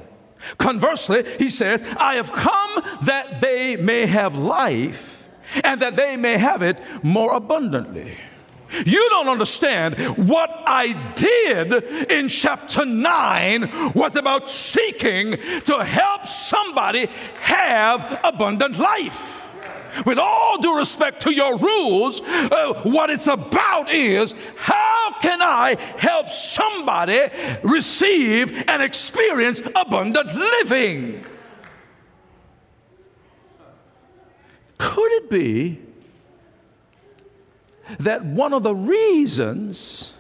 Conversely, 0.58 1.24
he 1.38 1.50
says, 1.50 1.84
I 1.98 2.16
have 2.16 2.32
come 2.32 2.84
that 3.04 3.42
they 3.42 3.75
may 3.75 4.06
have 4.06 4.36
life 4.36 5.24
and 5.63 5.82
that 5.82 5.96
they 5.96 6.18
may 6.18 6.38
have 6.38 6.62
it 6.62 6.78
more 7.04 7.34
abundantly. 7.34 8.18
You 8.86 9.10
don't 9.10 9.28
understand. 9.28 9.96
What 10.18 10.50
I 10.66 10.94
did 11.16 12.12
in 12.12 12.30
chapter 12.30 12.86
9 12.86 13.94
was 13.94 14.16
about 14.16 14.50
seeking 14.50 15.32
to 15.66 15.84
help 15.84 16.25
somebody 16.25 17.08
have 17.42 18.22
abundant 18.24 18.80
life. 18.80 19.40
With 20.05 20.17
all 20.17 20.62
due 20.62 20.77
respect 20.77 21.21
to 21.24 21.33
your 21.33 21.57
rules, 21.57 22.21
uh, 22.21 22.81
what 22.83 23.10
it's 23.10 23.27
about 23.27 23.91
is 23.91 24.33
how 24.57 25.13
can 25.21 25.41
I 25.41 25.77
help 25.98 26.29
somebody 26.29 27.21
receive 27.63 28.63
and 28.67 28.81
experience 28.81 29.62
abundant 29.75 30.33
living? 30.33 31.25
Could 34.77 35.12
it 35.12 35.29
be 35.29 35.79
that 38.00 38.25
one 38.25 38.53
of 38.53 38.63
the 38.63 38.75
reasons 38.75 40.13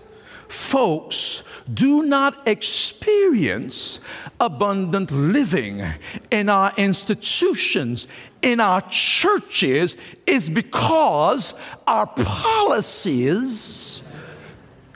folks 0.47 1.43
do 1.73 2.03
not 2.03 2.47
experience 2.47 3.99
abundant 4.39 5.11
living 5.11 5.81
in 6.29 6.49
our 6.49 6.73
institutions, 6.77 8.07
in 8.41 8.59
our 8.59 8.81
churches, 8.89 9.97
is 10.25 10.49
because 10.49 11.53
our 11.87 12.07
policies 12.07 14.03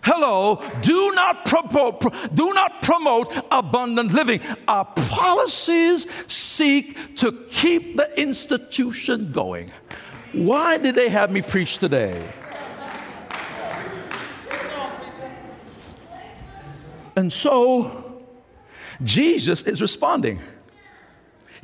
hello 0.05 0.61
do 0.81 1.11
not 1.13 1.45
promote 1.45 1.99
do 2.35 2.53
not 2.53 2.81
promote 2.83 3.35
abundant 3.51 4.13
living. 4.13 4.39
Our 4.67 4.85
policies 4.85 6.07
seek 6.31 7.15
to 7.17 7.31
keep 7.49 7.97
the 7.97 8.21
institution 8.21 9.31
going. 9.31 9.71
Why 10.31 10.77
did 10.77 10.95
they 10.95 11.09
have 11.09 11.31
me 11.31 11.41
preach 11.41 11.77
today? 11.77 12.21
And 17.15 17.31
so 17.31 18.21
Jesus 19.03 19.63
is 19.63 19.81
responding. 19.81 20.39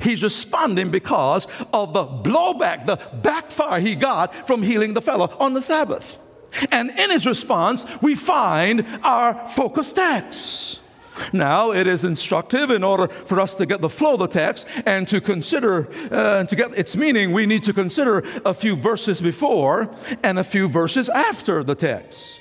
He's 0.02 0.22
responding 0.22 0.90
because 0.90 1.46
of 1.72 1.92
the 1.92 2.04
blowback, 2.04 2.86
the 2.86 3.00
backfire 3.22 3.80
he 3.80 3.94
got 3.94 4.46
from 4.46 4.62
healing 4.62 4.94
the 4.94 5.00
fellow 5.00 5.34
on 5.38 5.54
the 5.54 5.62
Sabbath. 5.62 6.18
And 6.70 6.90
in 6.90 7.10
his 7.10 7.26
response, 7.26 7.86
we 8.02 8.14
find 8.14 8.86
our 9.02 9.48
focus 9.48 9.92
text. 9.92 10.80
Now, 11.32 11.72
it 11.72 11.86
is 11.86 12.04
instructive 12.04 12.70
in 12.70 12.82
order 12.82 13.06
for 13.06 13.40
us 13.40 13.54
to 13.56 13.66
get 13.66 13.80
the 13.80 13.88
flow 13.88 14.14
of 14.14 14.20
the 14.20 14.28
text 14.28 14.66
and 14.86 15.06
to 15.08 15.20
consider, 15.20 15.88
uh, 16.10 16.44
to 16.44 16.56
get 16.56 16.76
its 16.76 16.96
meaning, 16.96 17.32
we 17.32 17.46
need 17.46 17.64
to 17.64 17.72
consider 17.72 18.24
a 18.44 18.54
few 18.54 18.76
verses 18.76 19.20
before 19.20 19.94
and 20.22 20.38
a 20.38 20.44
few 20.44 20.68
verses 20.68 21.08
after 21.10 21.62
the 21.62 21.74
text. 21.74 22.40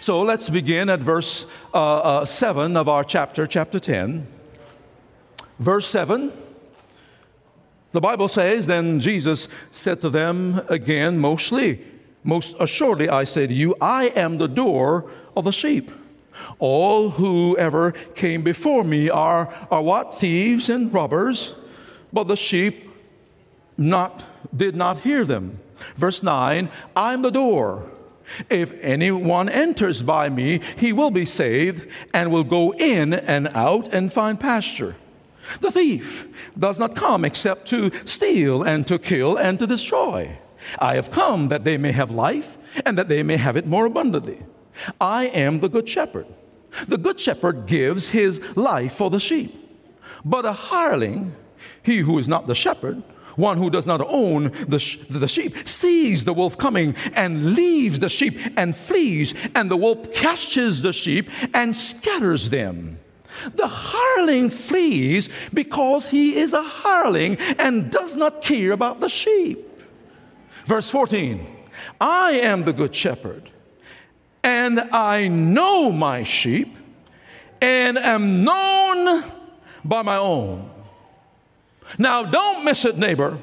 So 0.00 0.22
let's 0.22 0.48
begin 0.48 0.88
at 0.90 1.00
verse 1.00 1.46
uh, 1.74 1.96
uh, 1.96 2.24
7 2.24 2.76
of 2.76 2.88
our 2.88 3.04
chapter, 3.04 3.46
chapter 3.46 3.80
10. 3.80 4.26
Verse 5.58 5.86
7. 5.86 6.32
The 7.92 8.00
Bible 8.00 8.28
says, 8.28 8.66
Then 8.66 9.00
Jesus 9.00 9.48
said 9.70 10.00
to 10.02 10.10
them 10.10 10.62
again, 10.68 11.18
mostly, 11.18 11.80
most 12.22 12.54
assuredly, 12.60 13.08
I 13.08 13.24
say 13.24 13.46
to 13.46 13.54
you, 13.54 13.74
I 13.80 14.08
am 14.14 14.38
the 14.38 14.48
door 14.48 15.10
of 15.36 15.44
the 15.44 15.52
sheep. 15.52 15.90
All 16.58 17.10
who 17.10 17.56
ever 17.58 17.92
came 18.14 18.42
before 18.42 18.84
me 18.84 19.10
are, 19.10 19.52
are 19.70 19.82
what? 19.82 20.14
Thieves 20.14 20.68
and 20.68 20.92
robbers, 20.92 21.54
but 22.12 22.28
the 22.28 22.36
sheep 22.36 22.88
not, 23.76 24.24
did 24.54 24.76
not 24.76 24.98
hear 24.98 25.24
them. 25.24 25.58
Verse 25.96 26.22
9, 26.22 26.68
I'm 26.94 27.22
the 27.22 27.30
door. 27.30 27.90
If 28.48 28.72
anyone 28.80 29.48
enters 29.48 30.02
by 30.02 30.28
me, 30.28 30.60
he 30.76 30.92
will 30.92 31.10
be 31.10 31.24
saved 31.24 31.90
and 32.14 32.30
will 32.30 32.44
go 32.44 32.72
in 32.74 33.14
and 33.14 33.48
out 33.48 33.92
and 33.92 34.12
find 34.12 34.38
pasture. 34.38 34.94
The 35.60 35.70
thief 35.70 36.26
does 36.58 36.78
not 36.78 36.94
come 36.94 37.24
except 37.24 37.66
to 37.68 37.90
steal 38.04 38.62
and 38.62 38.86
to 38.86 38.98
kill 38.98 39.36
and 39.36 39.58
to 39.58 39.66
destroy. 39.66 40.38
I 40.78 40.94
have 40.94 41.10
come 41.10 41.48
that 41.48 41.64
they 41.64 41.78
may 41.78 41.92
have 41.92 42.10
life 42.10 42.58
and 42.84 42.96
that 42.98 43.08
they 43.08 43.22
may 43.22 43.36
have 43.36 43.56
it 43.56 43.66
more 43.66 43.86
abundantly. 43.86 44.42
I 45.00 45.26
am 45.26 45.60
the 45.60 45.68
good 45.68 45.88
shepherd. 45.88 46.26
The 46.86 46.98
good 46.98 47.18
shepherd 47.18 47.66
gives 47.66 48.10
his 48.10 48.56
life 48.56 48.94
for 48.94 49.10
the 49.10 49.20
sheep. 49.20 49.54
But 50.24 50.44
a 50.44 50.52
hireling, 50.52 51.32
he 51.82 51.98
who 51.98 52.18
is 52.18 52.28
not 52.28 52.46
the 52.46 52.54
shepherd, 52.54 53.02
one 53.36 53.56
who 53.56 53.70
does 53.70 53.86
not 53.86 54.00
own 54.06 54.50
the, 54.68 54.78
sh- 54.78 54.98
the 55.08 55.28
sheep 55.28 55.56
sees 55.66 56.24
the 56.24 56.34
wolf 56.34 56.58
coming 56.58 56.94
and 57.14 57.54
leaves 57.54 58.00
the 58.00 58.08
sheep 58.08 58.38
and 58.56 58.76
flees, 58.76 59.34
and 59.54 59.70
the 59.70 59.76
wolf 59.76 60.12
catches 60.12 60.82
the 60.82 60.92
sheep 60.92 61.28
and 61.54 61.74
scatters 61.74 62.50
them. 62.50 62.98
The 63.54 63.66
hireling 63.66 64.50
flees 64.50 65.28
because 65.52 66.08
he 66.08 66.36
is 66.36 66.52
a 66.52 66.62
hireling 66.62 67.36
and 67.58 67.90
does 67.90 68.16
not 68.16 68.42
care 68.42 68.72
about 68.72 69.00
the 69.00 69.08
sheep. 69.08 69.66
Verse 70.64 70.90
14 70.90 71.46
I 72.00 72.32
am 72.32 72.64
the 72.64 72.72
good 72.72 72.94
shepherd, 72.94 73.50
and 74.42 74.80
I 74.80 75.28
know 75.28 75.90
my 75.90 76.24
sheep, 76.24 76.76
and 77.60 77.98
am 77.98 78.44
known 78.44 79.24
by 79.84 80.02
my 80.02 80.16
own. 80.16 80.70
Now, 81.98 82.22
don't 82.22 82.64
miss 82.64 82.84
it, 82.84 82.98
neighbor. 82.98 83.38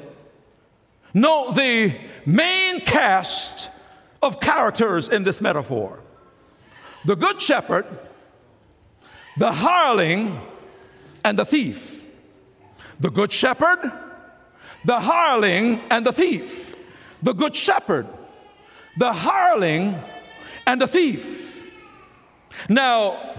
Note 1.12 1.52
the 1.56 1.94
main 2.24 2.80
cast 2.80 3.70
of 4.22 4.40
characters 4.40 5.08
in 5.08 5.24
this 5.24 5.40
metaphor 5.40 6.00
the 7.04 7.16
good 7.16 7.40
shepherd, 7.40 7.86
the 9.38 9.52
hireling, 9.52 10.40
and 11.24 11.38
the 11.38 11.44
thief. 11.44 12.04
The 13.00 13.10
good 13.10 13.32
shepherd, 13.32 13.78
the 14.84 14.98
hireling, 14.98 15.80
and 15.90 16.04
the 16.04 16.12
thief. 16.12 16.76
The 17.22 17.32
good 17.32 17.54
shepherd, 17.54 18.06
the 18.98 19.12
hireling, 19.12 19.94
and 20.66 20.80
the 20.80 20.86
thief. 20.86 21.72
Now, 22.68 23.36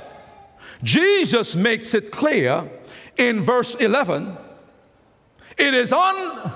Jesus 0.83 1.55
makes 1.55 1.93
it 1.93 2.12
clear 2.12 2.69
in 3.17 3.41
verse 3.41 3.75
11 3.75 4.38
it 5.57 5.73
is 5.73 5.91
on 5.91 6.53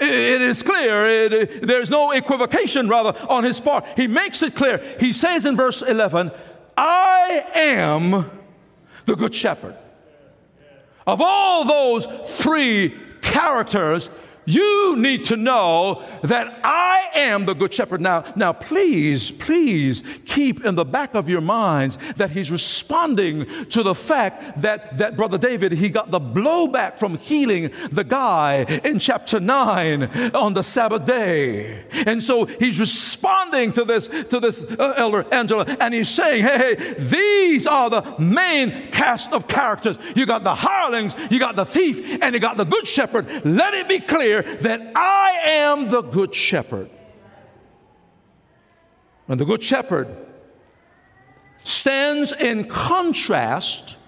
it 0.00 0.40
is 0.40 0.62
clear. 0.62 1.04
It, 1.04 1.66
there's 1.66 1.90
no 1.90 2.12
equivocation, 2.12 2.88
rather, 2.88 3.18
on 3.28 3.42
his 3.42 3.58
part. 3.58 3.84
He 3.96 4.06
makes 4.06 4.42
it 4.42 4.54
clear. 4.54 4.78
He 5.00 5.12
says 5.12 5.44
in 5.44 5.56
verse 5.56 5.82
11, 5.82 6.30
I 6.76 7.44
am 7.56 8.30
the 9.08 9.16
good 9.16 9.34
shepherd. 9.34 9.74
Of 11.06 11.20
all 11.20 11.64
those 11.64 12.06
three 12.40 12.94
characters, 13.22 14.10
you 14.48 14.96
need 14.96 15.26
to 15.26 15.36
know 15.36 16.02
that 16.22 16.60
I 16.64 17.10
am 17.14 17.44
the 17.44 17.54
good 17.54 17.74
shepherd. 17.74 18.00
Now, 18.00 18.24
now 18.34 18.54
please, 18.54 19.30
please 19.30 20.02
keep 20.24 20.64
in 20.64 20.74
the 20.74 20.84
back 20.84 21.14
of 21.14 21.28
your 21.28 21.42
minds 21.42 21.98
that 22.16 22.30
he's 22.30 22.50
responding 22.50 23.44
to 23.66 23.82
the 23.82 23.94
fact 23.94 24.62
that, 24.62 24.96
that 24.96 25.16
Brother 25.16 25.36
David, 25.36 25.72
he 25.72 25.90
got 25.90 26.10
the 26.10 26.20
blowback 26.20 26.96
from 26.96 27.18
healing 27.18 27.70
the 27.90 28.04
guy 28.04 28.64
in 28.84 28.98
chapter 28.98 29.38
9 29.38 30.04
on 30.34 30.54
the 30.54 30.62
Sabbath 30.62 31.04
day. 31.04 31.84
And 32.06 32.22
so 32.22 32.46
he's 32.46 32.80
responding 32.80 33.72
to 33.74 33.84
this, 33.84 34.08
to 34.08 34.40
this 34.40 34.62
uh, 34.78 34.94
elder 34.96 35.26
Angela, 35.30 35.66
and 35.80 35.92
he's 35.92 36.08
saying, 36.08 36.42
hey, 36.44 36.74
hey, 36.74 36.94
these 36.94 37.66
are 37.66 37.90
the 37.90 38.14
main 38.18 38.70
cast 38.90 39.32
of 39.32 39.46
characters. 39.46 39.98
You 40.16 40.24
got 40.24 40.42
the 40.42 40.54
hirelings, 40.54 41.14
you 41.30 41.38
got 41.38 41.54
the 41.56 41.66
thief, 41.66 42.22
and 42.22 42.34
you 42.34 42.40
got 42.40 42.56
the 42.56 42.64
good 42.64 42.86
shepherd. 42.86 43.26
Let 43.44 43.74
it 43.74 43.88
be 43.88 44.00
clear 44.00 44.37
that 44.42 44.92
I 44.94 45.40
am 45.46 45.88
the 45.88 46.02
good 46.02 46.34
shepherd. 46.34 46.90
And 49.28 49.38
the 49.38 49.44
good 49.44 49.62
shepherd 49.62 50.08
stands 51.64 52.32
in 52.32 52.64
contrast 52.64 53.98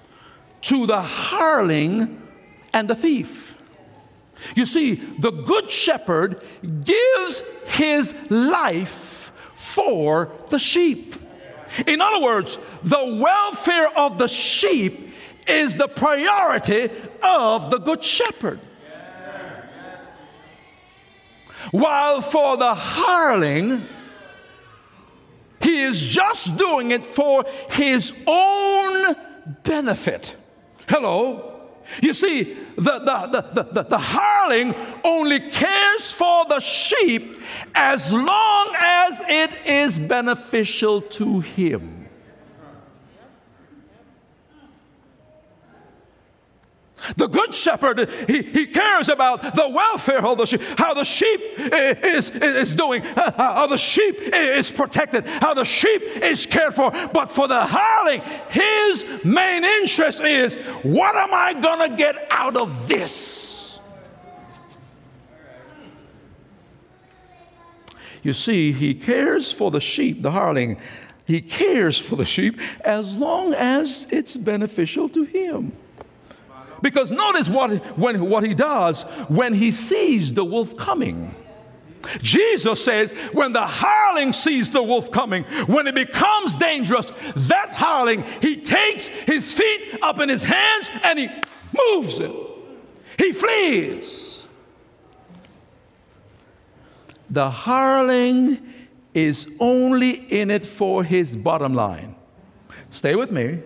to 0.62 0.86
the 0.86 1.00
hireling 1.00 2.20
and 2.72 2.88
the 2.88 2.94
thief. 2.94 3.56
You 4.56 4.64
see, 4.64 4.94
the 4.94 5.30
good 5.30 5.70
shepherd 5.70 6.42
gives 6.62 7.42
his 7.66 8.30
life 8.30 9.32
for 9.54 10.32
the 10.48 10.58
sheep. 10.58 11.16
In 11.86 12.00
other 12.00 12.24
words, 12.24 12.58
the 12.82 13.18
welfare 13.22 13.88
of 13.96 14.18
the 14.18 14.28
sheep 14.28 15.12
is 15.46 15.76
the 15.76 15.88
priority 15.88 16.88
of 17.22 17.70
the 17.70 17.78
good 17.78 18.02
shepherd. 18.02 18.60
While 21.70 22.20
for 22.20 22.56
the 22.56 22.74
hireling, 22.74 23.82
he 25.60 25.82
is 25.82 26.10
just 26.10 26.58
doing 26.58 26.90
it 26.90 27.06
for 27.06 27.44
his 27.70 28.24
own 28.26 29.14
benefit. 29.62 30.34
Hello? 30.88 31.46
You 32.02 32.14
see, 32.14 32.56
the, 32.76 32.98
the, 32.98 33.42
the, 33.52 33.62
the, 33.62 33.82
the 33.82 33.98
hireling 33.98 34.74
only 35.04 35.40
cares 35.40 36.12
for 36.12 36.44
the 36.46 36.60
sheep 36.60 37.36
as 37.74 38.12
long 38.12 38.72
as 38.80 39.22
it 39.28 39.66
is 39.66 39.98
beneficial 39.98 41.02
to 41.02 41.40
him. 41.40 41.99
The 47.16 47.26
good 47.26 47.54
shepherd, 47.54 48.08
he, 48.26 48.42
he 48.42 48.66
cares 48.66 49.08
about 49.08 49.42
the 49.42 49.68
welfare 49.68 50.24
of 50.24 50.38
the 50.38 50.46
sheep, 50.46 50.60
how 50.76 50.94
the 50.94 51.04
sheep 51.04 51.40
eh, 51.58 51.94
is, 52.04 52.30
is 52.30 52.74
doing, 52.74 53.02
uh, 53.02 53.32
uh, 53.36 53.54
how 53.54 53.66
the 53.66 53.78
sheep 53.78 54.16
is 54.18 54.70
protected, 54.70 55.26
how 55.26 55.54
the 55.54 55.64
sheep 55.64 56.02
is 56.02 56.46
cared 56.46 56.74
for. 56.74 56.90
But 57.12 57.26
for 57.26 57.48
the 57.48 57.60
hireling, 57.64 58.20
his 58.50 59.24
main 59.24 59.64
interest 59.64 60.22
is 60.22 60.56
what 60.82 61.16
am 61.16 61.32
I 61.32 61.54
going 61.54 61.90
to 61.90 61.96
get 61.96 62.26
out 62.30 62.56
of 62.56 62.88
this? 62.88 63.80
You 68.22 68.34
see, 68.34 68.72
he 68.72 68.94
cares 68.94 69.50
for 69.50 69.70
the 69.70 69.80
sheep, 69.80 70.22
the 70.22 70.30
hireling. 70.30 70.78
He 71.26 71.40
cares 71.40 71.98
for 71.98 72.16
the 72.16 72.26
sheep 72.26 72.60
as 72.84 73.16
long 73.16 73.54
as 73.54 74.10
it's 74.10 74.36
beneficial 74.36 75.08
to 75.10 75.24
him. 75.24 75.72
Because 76.82 77.12
notice 77.12 77.48
what, 77.48 77.70
when, 77.98 78.28
what 78.28 78.44
he 78.44 78.54
does 78.54 79.02
when 79.28 79.54
he 79.54 79.70
sees 79.70 80.32
the 80.32 80.44
wolf 80.44 80.76
coming. 80.76 81.34
Jesus 82.22 82.82
says, 82.82 83.12
when 83.32 83.52
the 83.52 83.66
hireling 83.66 84.32
sees 84.32 84.70
the 84.70 84.82
wolf 84.82 85.10
coming, 85.10 85.44
when 85.66 85.86
it 85.86 85.94
becomes 85.94 86.56
dangerous, 86.56 87.10
that 87.34 87.70
hireling, 87.72 88.24
he 88.40 88.56
takes 88.56 89.08
his 89.08 89.52
feet 89.52 89.98
up 90.02 90.18
in 90.18 90.28
his 90.28 90.42
hands 90.42 90.90
and 91.04 91.18
he 91.18 91.28
moves 91.76 92.18
it. 92.18 92.32
He 93.18 93.32
flees. 93.32 94.46
The 97.28 97.50
hireling 97.50 98.60
is 99.12 99.54
only 99.60 100.10
in 100.10 100.50
it 100.50 100.64
for 100.64 101.04
his 101.04 101.36
bottom 101.36 101.74
line. 101.74 102.14
Stay 102.90 103.14
with 103.14 103.30
me. 103.30 103.60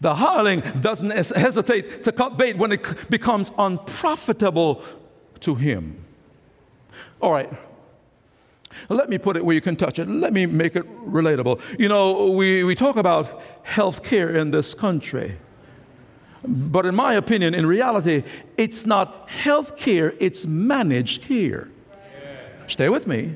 The 0.00 0.14
hireling 0.14 0.60
doesn't 0.80 1.10
hesitate 1.10 2.04
to 2.04 2.12
cut 2.12 2.36
bait 2.36 2.56
when 2.56 2.72
it 2.72 3.10
becomes 3.10 3.50
unprofitable 3.58 4.82
to 5.40 5.54
him. 5.54 6.04
All 7.20 7.32
right. 7.32 7.50
Let 8.88 9.08
me 9.08 9.18
put 9.18 9.36
it 9.36 9.44
where 9.44 9.54
you 9.54 9.60
can 9.60 9.76
touch 9.76 9.98
it. 9.98 10.08
Let 10.08 10.32
me 10.32 10.46
make 10.46 10.76
it 10.76 10.86
relatable. 11.04 11.60
You 11.78 11.88
know, 11.88 12.30
we, 12.30 12.62
we 12.64 12.74
talk 12.74 12.96
about 12.96 13.42
health 13.62 14.04
care 14.04 14.36
in 14.36 14.50
this 14.50 14.74
country. 14.74 15.36
But 16.46 16.86
in 16.86 16.94
my 16.94 17.14
opinion, 17.14 17.54
in 17.54 17.66
reality, 17.66 18.22
it's 18.56 18.86
not 18.86 19.28
health 19.28 19.76
care, 19.76 20.14
it's 20.20 20.46
managed 20.46 21.22
care. 21.22 21.68
Stay 22.68 22.88
with 22.88 23.06
me. 23.06 23.34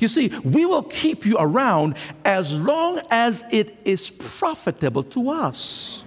You 0.00 0.08
see, 0.08 0.28
we 0.44 0.66
will 0.66 0.82
keep 0.82 1.24
you 1.24 1.36
around 1.38 1.96
as 2.24 2.58
long 2.58 3.00
as 3.10 3.44
it 3.52 3.76
is 3.84 4.10
profitable 4.10 5.02
to 5.04 5.30
us. 5.30 6.02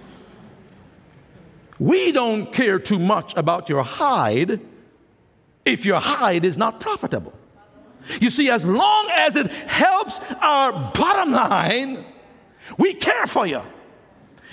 We 1.78 2.12
don't 2.12 2.52
care 2.52 2.78
too 2.78 2.98
much 2.98 3.36
about 3.36 3.68
your 3.68 3.82
hide 3.82 4.60
if 5.64 5.84
your 5.84 5.98
hide 6.00 6.44
is 6.44 6.58
not 6.58 6.80
profitable. 6.80 7.32
You 8.20 8.30
see, 8.30 8.50
as 8.50 8.66
long 8.66 9.08
as 9.12 9.36
it 9.36 9.46
helps 9.48 10.20
our 10.42 10.72
bottom 10.92 11.32
line, 11.32 12.04
we 12.78 12.94
care 12.94 13.26
for 13.26 13.46
you. 13.46 13.62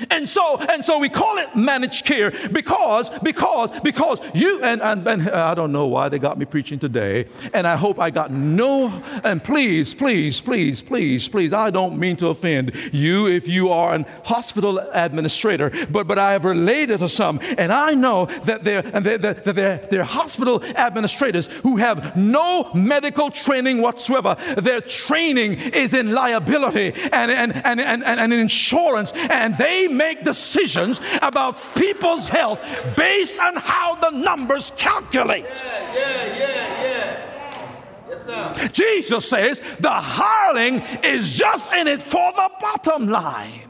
And 0.10 0.28
so, 0.28 0.58
and 0.58 0.84
so 0.84 1.00
we 1.00 1.10
call 1.10 1.38
it 1.38 1.56
managed 1.56 2.06
care 2.06 2.32
because, 2.52 3.10
because, 3.20 3.72
because 3.82 4.22
you, 4.34 4.62
and, 4.64 4.82
and, 4.82 5.08
and 5.08 5.30
I 5.30 5.54
don't 5.56 5.72
know 5.72 5.88
why 5.88 6.10
they 6.10 6.20
got 6.20 6.38
me 6.38 6.46
preaching 6.46 6.80
today, 6.80 7.26
and 7.54 7.66
I 7.66 7.76
hope 7.76 8.00
I 8.00 8.10
got 8.10 8.32
no, 8.32 8.90
and 9.24 9.44
please, 9.44 9.94
please, 9.94 10.40
please, 10.40 10.82
please, 10.82 11.28
please, 11.28 11.54
I 11.54 11.72
don't 11.72 11.98
mean 11.98 12.16
to 12.18 12.28
offend 12.28 12.74
you 12.94 13.28
if 13.28 13.48
you 13.48 13.70
are 13.70 13.94
an 13.94 14.06
hospital 14.24 14.80
administrator, 14.94 15.72
but, 15.90 16.08
but 16.08 16.20
I 16.20 16.32
have 16.32 16.46
related 16.46 17.00
to 17.00 17.10
some, 17.10 17.40
and 17.58 17.72
I 17.72 17.94
know 17.94 18.26
that 18.44 18.64
they're, 18.64 18.84
and 18.94 19.06
they're, 19.06 19.18
that 19.18 19.44
they're, 19.44 19.78
they're 19.78 20.04
hospital 20.04 20.64
administrators 20.64 21.48
who 21.64 21.78
have 21.78 22.16
no 22.16 22.72
medical 22.74 23.30
training 23.30 23.82
whatsoever. 23.82 24.36
Their 24.58 24.82
training 24.82 25.54
is 25.74 25.94
in 25.94 26.12
liability 26.14 26.94
and, 27.12 27.32
and, 27.32 27.56
and, 27.66 27.80
and, 27.80 28.04
and 28.04 28.34
insurance, 28.34 29.12
and 29.30 29.58
they 29.58 29.87
make 29.88 30.24
decisions 30.24 31.02
about 31.22 31.58
people's 31.76 32.28
health 32.28 32.60
based 32.96 33.38
on 33.40 33.56
how 33.56 33.96
the 33.96 34.10
numbers 34.12 34.72
calculate. 34.78 35.46
Yeah, 35.46 35.94
yeah, 35.94 36.26
yeah, 36.38 36.84
yes, 36.84 38.74
Jesus 38.74 39.30
says 39.30 39.62
the 39.80 39.90
hireling 39.90 40.82
is 41.04 41.38
just 41.38 41.72
in 41.74 41.88
it 41.88 42.02
for 42.02 42.32
the 42.34 42.52
bottom 42.60 43.08
line. 43.08 43.62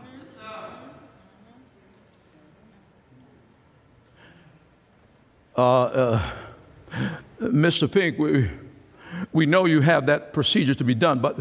Uh, 5.58 5.84
uh, 5.84 6.32
Mr. 7.42 7.92
Pink, 7.92 8.20
we, 8.20 8.48
we 9.34 9.48
know 9.48 9.66
you 9.66 9.82
have 9.82 10.06
that 10.06 10.32
procedure 10.32 10.76
to 10.76 10.84
be 10.84 10.94
done, 10.94 11.20
but, 11.20 11.36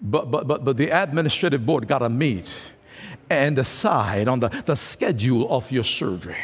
but, 0.00 0.28
but, 0.30 0.48
but, 0.48 0.64
but 0.64 0.76
the 0.76 0.90
administrative 0.90 1.64
board 1.64 1.86
got 1.86 2.00
to 2.00 2.08
meet 2.08 2.52
and 3.30 3.56
decide 3.56 4.28
on 4.28 4.40
the, 4.40 4.48
the 4.66 4.76
schedule 4.76 5.50
of 5.50 5.70
your 5.70 5.84
surgery. 5.84 6.36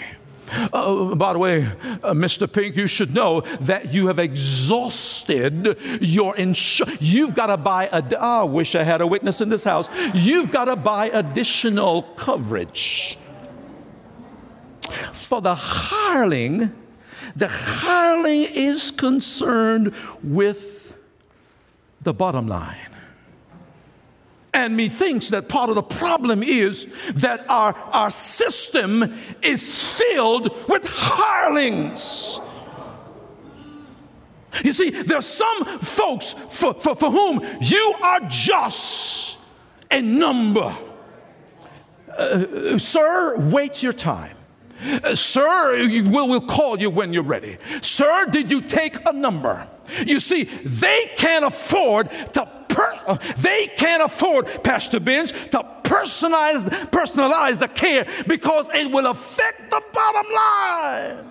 Uh, 0.73 1.15
by 1.15 1.33
the 1.33 1.39
way, 1.39 1.65
uh, 2.03 2.13
Mr. 2.13 2.53
Pink, 2.53 2.77
you 2.77 2.87
should 2.87 3.15
know 3.15 3.41
that 3.61 3.93
you 3.93 4.09
have 4.09 4.19
exhausted 4.19 5.77
your 6.01 6.37
insurance. 6.37 7.01
You've 7.01 7.35
got 7.35 7.47
to 7.47 7.57
buy 7.57 7.89
a. 7.93 8.03
I 8.19 8.45
wish 8.45 8.75
I 8.75 8.83
had 8.83 9.01
a 9.01 9.07
witness 9.07 9.41
in 9.41 9.49
this 9.49 9.65
house. 9.65 9.89
You've 10.15 10.51
got 10.51 10.65
to 10.65 10.77
buy 10.77 11.07
additional 11.07 12.03
coverage. 12.17 13.17
For 15.13 15.41
the 15.41 15.55
hireling, 15.55 16.73
the 17.37 17.49
hireling 17.49 18.49
is 18.53 18.91
concerned 18.91 19.95
with 20.23 20.97
the 22.01 22.13
bottom 22.13 22.49
line. 22.49 22.90
And 24.53 24.77
methinks 24.77 25.29
that 25.31 25.49
part 25.49 25.69
of 25.69 25.77
the 25.77 25.83
problem 25.83 26.43
is 26.43 26.87
that 27.15 27.49
our, 27.49 27.73
our 27.93 28.11
system 28.11 29.15
is 29.43 29.97
filled 29.97 30.51
with 30.69 30.85
hirelings. 30.87 32.41
You 34.65 34.73
see, 34.73 34.91
there's 34.91 35.27
some 35.27 35.65
folks 35.79 36.33
for, 36.33 36.75
for, 36.75 36.97
for 36.97 37.11
whom 37.11 37.41
you 37.61 37.95
are 38.03 38.21
just 38.29 39.39
a 39.91 40.03
number. 40.03 40.77
Uh, 42.17 42.77
sir, 42.79 43.39
wait 43.51 43.83
your 43.83 43.93
time. 43.93 44.37
Uh, 44.83 45.15
sir, 45.15 45.89
we'll, 46.05 46.29
we'll 46.29 46.41
call 46.41 46.81
you 46.81 46.91
when 46.91 47.13
you're 47.13 47.23
ready. 47.23 47.57
Sir, 47.83 48.27
did 48.31 48.51
you 48.51 48.61
take 48.61 48.97
a 49.07 49.13
number? 49.13 49.69
You 50.07 50.21
see, 50.21 50.45
they 50.45 51.11
can't 51.17 51.45
afford 51.45 52.11
to 52.33 52.60
per- 52.71 53.19
they 53.39 53.67
can't 53.77 54.03
afford, 54.03 54.47
Pastor 54.65 55.01
Benz, 55.01 55.33
to 55.33 55.67
personalize, 55.83 56.63
personalize 56.91 57.59
the 57.59 57.69
care 57.69 58.07
because 58.27 58.69
it 58.75 58.91
will 58.91 59.07
affect 59.07 59.71
the 59.71 59.83
bottom 59.93 60.33
line. 60.33 61.31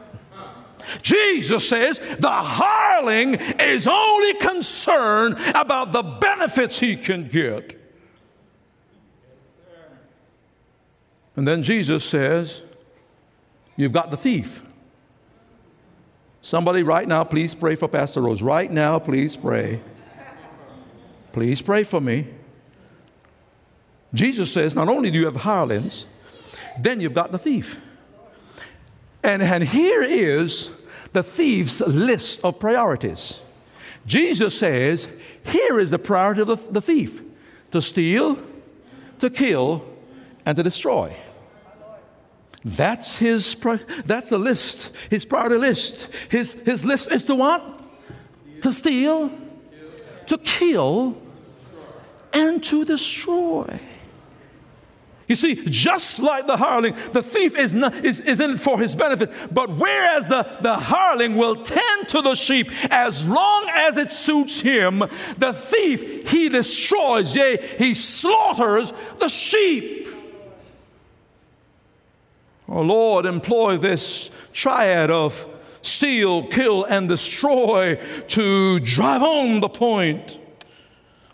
Jesus 1.01 1.67
says 1.67 1.99
the 2.19 2.29
hireling 2.29 3.35
is 3.59 3.87
only 3.87 4.33
concerned 4.35 5.37
about 5.53 5.91
the 5.91 6.01
benefits 6.01 6.79
he 6.79 6.95
can 6.95 7.27
get. 7.27 7.75
And 11.35 11.47
then 11.47 11.63
Jesus 11.63 12.03
says, 12.03 12.63
You've 13.77 13.93
got 13.93 14.11
the 14.11 14.17
thief. 14.17 14.61
Somebody 16.41 16.83
right 16.83 17.07
now, 17.07 17.23
please 17.23 17.55
pray 17.55 17.75
for 17.75 17.87
Pastor 17.87 18.21
Rose. 18.21 18.41
Right 18.41 18.69
now, 18.69 18.99
please 18.99 19.37
pray. 19.37 19.79
Please 21.31 21.61
pray 21.61 21.83
for 21.83 22.01
me. 22.01 22.27
Jesus 24.13 24.51
says, 24.51 24.75
not 24.75 24.89
only 24.89 25.11
do 25.11 25.19
you 25.19 25.25
have 25.25 25.35
hirelings, 25.37 26.05
then 26.79 26.99
you've 26.99 27.13
got 27.13 27.31
the 27.31 27.37
thief. 27.37 27.79
And, 29.23 29.43
and 29.43 29.63
here 29.63 30.01
is 30.01 30.71
the 31.13 31.23
thief's 31.23 31.81
list 31.81 32.43
of 32.43 32.59
priorities. 32.59 33.39
Jesus 34.05 34.57
says, 34.57 35.07
here 35.45 35.79
is 35.79 35.91
the 35.91 35.99
priority 35.99 36.41
of 36.41 36.47
the, 36.47 36.55
the 36.55 36.81
thief 36.81 37.21
to 37.71 37.81
steal, 37.81 38.39
to 39.19 39.29
kill, 39.29 39.85
and 40.45 40.55
to 40.55 40.63
destroy. 40.63 41.15
That's 42.65 43.17
his 43.17 43.55
that's 44.05 44.29
the 44.29 44.37
list, 44.39 44.95
his 45.09 45.23
priority 45.23 45.57
list. 45.57 46.09
His, 46.29 46.53
his 46.63 46.83
list 46.83 47.11
is 47.11 47.23
to 47.25 47.35
what? 47.35 47.61
To 48.63 48.73
steal, 48.73 49.31
to 50.29 50.37
kill, 50.37 51.17
and 52.33 52.63
to 52.63 52.85
destroy. 52.85 53.79
You 55.27 55.35
see, 55.35 55.63
just 55.65 56.19
like 56.19 56.47
the 56.47 56.57
hireling, 56.57 56.95
the 57.13 57.21
thief 57.21 57.55
is, 57.55 57.75
not, 57.75 57.93
is, 58.03 58.19
is 58.19 58.39
in 58.39 58.51
it 58.51 58.59
for 58.59 58.79
his 58.79 58.95
benefit. 58.95 59.31
But 59.51 59.69
whereas 59.69 60.27
the, 60.27 60.41
the 60.61 60.75
hireling 60.75 61.35
will 61.35 61.55
tend 61.57 62.09
to 62.09 62.21
the 62.23 62.33
sheep 62.33 62.67
as 62.91 63.27
long 63.27 63.69
as 63.71 63.97
it 63.97 64.11
suits 64.11 64.59
him, 64.59 64.99
the 65.37 65.53
thief, 65.53 66.29
he 66.31 66.49
destroys, 66.49 67.35
yea, 67.35 67.57
he 67.77 67.93
slaughters 67.93 68.91
the 69.19 69.27
sheep. 69.27 70.07
Oh 72.67 72.81
Lord, 72.81 73.27
employ 73.27 73.77
this 73.77 74.31
triad 74.51 75.11
of 75.11 75.45
steal, 75.81 76.47
kill, 76.47 76.83
and 76.85 77.09
destroy 77.09 77.99
to 78.29 78.79
drive 78.79 79.21
home 79.21 79.59
the 79.59 79.69
point. 79.69 80.39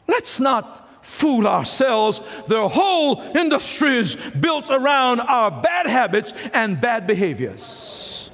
Let's 0.07 0.39
not 0.39 1.03
fool 1.05 1.47
ourselves. 1.47 2.19
Their 2.47 2.67
whole 2.67 3.21
industry 3.37 3.97
is 3.97 4.15
built 4.15 4.69
around 4.69 5.21
our 5.21 5.51
bad 5.51 5.87
habits 5.87 6.33
and 6.53 6.79
bad 6.79 7.07
behaviors. 7.07 8.31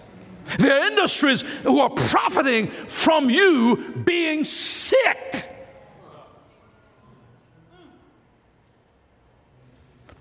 There 0.57 0.77
are 0.77 0.87
industries 0.87 1.41
who 1.41 1.79
are 1.79 1.89
profiting 1.89 2.67
from 2.67 3.29
you 3.29 4.01
being 4.03 4.43
sick. 4.43 5.47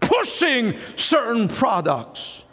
Pushing 0.00 0.74
certain 0.96 1.48
products 1.48 2.44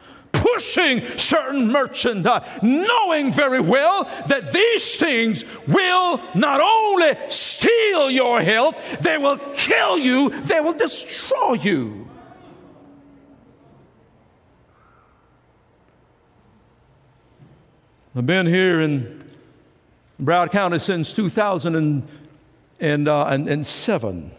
pushing 0.41 1.02
certain 1.17 1.67
merchandise, 1.71 2.47
knowing 2.62 3.32
very 3.32 3.60
well 3.60 4.06
that 4.28 4.52
these 4.54 4.97
things 4.97 5.45
will 5.67 6.21
not 6.36 6.62
only 6.62 7.13
steal 7.30 8.10
your 8.10 8.41
health, 8.41 9.00
they 9.00 9.17
will 9.17 9.38
kill 9.54 9.97
you, 9.97 10.30
they 10.30 10.60
will 10.60 10.73
destroy 10.73 11.54
you. 11.54 12.08
I've 18.15 18.26
been 18.26 18.47
here 18.47 18.82
in 18.82 19.30
Broward 20.19 20.52
County 20.52 20.80
since 20.80 21.13
2007. 21.13 22.08
And, 22.80 23.08
uh, 23.08 23.26
and, 23.26 23.47
and, 23.47 24.32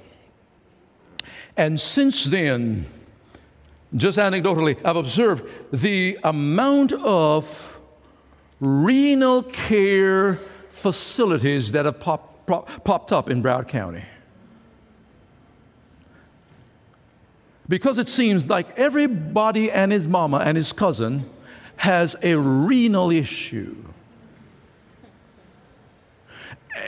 and 1.57 1.81
since 1.81 2.25
then, 2.25 2.87
just 3.97 4.19
anecdotally, 4.19 4.79
I've 4.85 4.97
observed 4.97 5.49
the 5.73 6.19
amount 6.23 6.93
of 6.93 7.81
renal 8.61 9.43
care 9.43 10.35
facilities 10.71 11.73
that 11.73 11.87
have 11.87 12.01
pop, 12.01 12.47
pop, 12.47 12.85
popped 12.85 13.13
up 13.13 13.31
in 13.31 13.43
Broward 13.43 13.69
County. 13.69 14.05
Because 17.69 17.99
it 17.99 18.09
seems 18.09 18.49
like 18.49 18.79
everybody 18.79 19.71
and 19.71 19.93
his 19.93 20.09
mama 20.09 20.39
and 20.39 20.57
his 20.57 20.73
cousin 20.73 21.29
has 21.77 22.17
a 22.23 22.35
renal 22.35 23.11
issue 23.11 23.77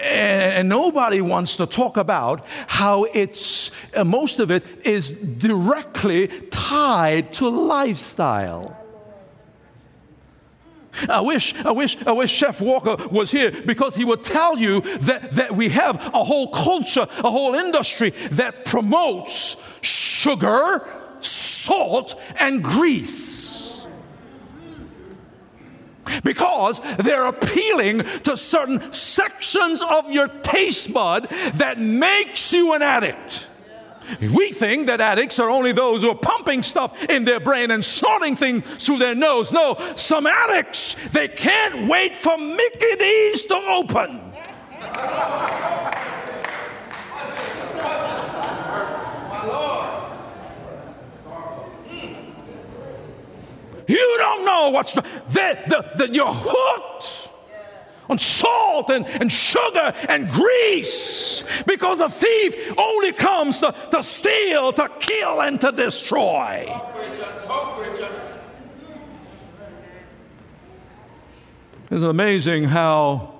and 0.03 0.69
nobody 0.69 1.21
wants 1.21 1.57
to 1.57 1.67
talk 1.67 1.97
about 1.97 2.47
how 2.67 3.05
it's 3.05 3.71
uh, 3.95 4.05
most 4.05 4.41
of 4.41 4.51
it 4.51 4.65
is 4.87 5.15
directly 5.15 6.29
tied 6.51 7.33
to 7.35 7.49
lifestyle. 7.49 8.77
I 11.09 11.21
wish, 11.21 11.55
I 11.65 11.71
wish, 11.71 12.05
I 12.05 12.13
wish 12.13 12.31
Chef 12.31 12.61
Walker 12.61 12.97
was 13.11 13.31
here 13.31 13.51
because 13.65 13.95
he 13.95 14.05
would 14.05 14.25
tell 14.25 14.59
you 14.59 14.81
that, 14.81 15.31
that 15.33 15.53
we 15.53 15.69
have 15.69 15.97
a 16.15 16.25
whole 16.25 16.49
culture, 16.49 17.07
a 17.19 17.31
whole 17.31 17.55
industry 17.55 18.11
that 18.33 18.65
promotes 18.65 19.65
sugar, 19.83 20.87
salt, 21.21 22.21
and 22.39 22.63
grease 22.63 23.60
because 26.23 26.81
they're 26.99 27.27
appealing 27.27 28.01
to 28.25 28.37
certain 28.37 28.93
sections 28.93 29.83
of 29.83 30.11
your 30.11 30.29
taste 30.29 30.93
bud 30.93 31.29
that 31.55 31.79
makes 31.79 32.53
you 32.53 32.73
an 32.75 32.83
addict. 32.83 33.49
We 34.21 34.53
think 34.53 34.89
that 34.89 35.01
addicts 35.01 35.39
are 35.39 35.49
only 35.49 35.73
those 35.73 36.03
who 36.03 36.11
are 36.11 36.17
pumping 36.17 36.63
stuff 36.63 37.01
in 37.05 37.25
their 37.25 37.41
brain 37.41 37.71
and 37.71 37.85
snorting 37.85 38.35
things 38.35 38.85
through 38.85 38.99
their 38.99 39.15
nose. 39.15 39.53
No, 39.53 39.77
some 39.95 40.27
addicts, 40.27 40.95
they 41.11 41.29
can't 41.29 41.89
wait 41.89 42.17
for 42.17 42.37
Mickey 42.37 42.97
D's 42.97 43.45
to 43.47 43.55
open. 43.55 44.21
You 53.91 54.15
don't 54.19 54.45
know 54.45 54.71
what's 54.71 54.93
the, 54.93 55.03
the, 55.03 55.85
the, 55.97 56.15
you're 56.15 56.33
hooked 56.33 57.29
on 58.09 58.21
salt 58.21 58.89
and, 58.91 59.05
and 59.05 59.33
sugar 59.33 59.93
and 60.09 60.31
grease 60.31 61.43
because 61.67 61.99
the 61.99 62.09
thief 62.09 62.73
only 62.79 63.11
comes 63.11 63.59
to, 63.59 63.75
to 63.91 64.01
steal, 64.01 64.73
to 64.75 64.89
kill, 65.01 65.43
and 65.43 65.61
to 65.61 65.73
destroy. 65.73 66.65
It's 71.91 72.03
amazing 72.05 72.65
how 72.65 73.35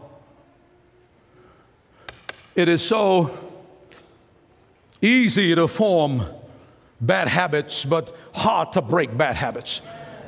it 2.57 2.69
is 2.69 2.85
so 2.85 3.39
easy 5.01 5.55
to 5.55 5.69
form 5.69 6.25
bad 7.01 7.29
habits, 7.29 7.85
but 7.85 8.13
hard 8.35 8.73
to 8.73 8.83
break 8.83 9.17
bad 9.17 9.37
habits 9.37 9.83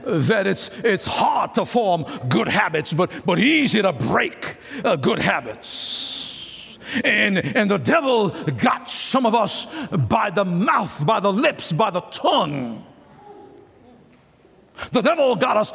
that 0.05 0.47
it's, 0.47 0.69
it's 0.85 1.07
hard 1.07 1.55
to 1.55 1.67
form 1.67 2.05
good 2.29 2.49
habits, 2.49 2.93
but, 2.93 3.11
but 3.25 3.39
easy 3.39 3.83
to 3.83 3.93
break 3.93 4.57
uh, 4.85 4.97
good 4.97 5.19
habits. 5.19 6.79
And, 7.05 7.39
and 7.57 7.71
the 7.71 7.79
devil 7.79 8.31
got 8.31 8.91
some 8.91 9.25
of 9.25 9.35
us 9.35 9.67
by 9.89 10.31
the 10.31 10.45
mouth, 10.45 11.07
by 11.07 11.21
the 11.21 11.33
lips, 11.33 11.73
by 11.73 11.91
the 11.91 12.01
tongue. 12.01 12.85
The 14.91 15.01
devil 15.01 15.37
got 15.37 15.57
us 15.57 15.73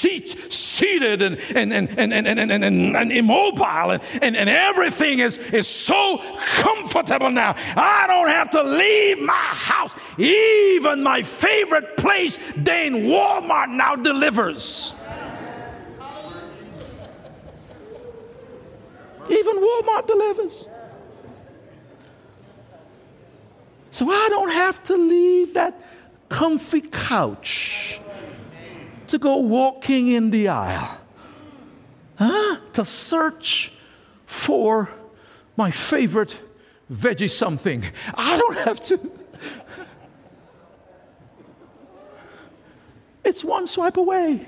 seat, 0.00 0.52
seated 0.52 1.20
and, 1.20 1.36
and, 1.54 1.72
and, 1.72 1.90
and, 1.98 2.26
and, 2.26 2.38
and, 2.38 2.64
and, 2.64 2.96
and, 2.96 3.12
immobile, 3.12 3.90
and, 3.90 4.02
and, 4.22 4.36
and 4.36 4.48
everything 4.48 5.18
is, 5.18 5.36
is 5.36 5.68
so 5.68 6.18
comfortable 6.56 7.30
now. 7.30 7.54
I 7.76 8.06
don't 8.06 8.28
have 8.28 8.50
to 8.50 8.62
leave 8.62 9.18
my 9.20 9.32
house. 9.32 9.94
Even 10.16 11.02
my 11.02 11.22
favorite 11.22 11.98
place, 11.98 12.38
Dane 12.54 12.94
Walmart, 13.10 13.68
now 13.68 13.94
delivers. 13.96 14.94
Even 19.28 19.56
Walmart 19.56 20.06
delivers. 20.06 20.66
So 23.90 24.10
I 24.10 24.28
don't 24.30 24.52
have 24.52 24.82
to 24.84 24.96
leave 24.96 25.54
that 25.54 25.78
comfy 26.28 26.80
couch 26.80 28.00
to 29.10 29.18
go 29.18 29.38
walking 29.38 30.08
in 30.08 30.30
the 30.30 30.48
aisle, 30.48 30.98
huh? 32.16 32.56
to 32.72 32.84
search 32.84 33.72
for 34.24 34.88
my 35.56 35.70
favorite 35.70 36.38
veggie 36.90 37.28
something. 37.28 37.84
I 38.14 38.36
don't 38.36 38.56
have 38.58 38.80
to. 38.84 39.10
It's 43.24 43.44
one 43.44 43.66
swipe 43.66 43.96
away. 43.96 44.46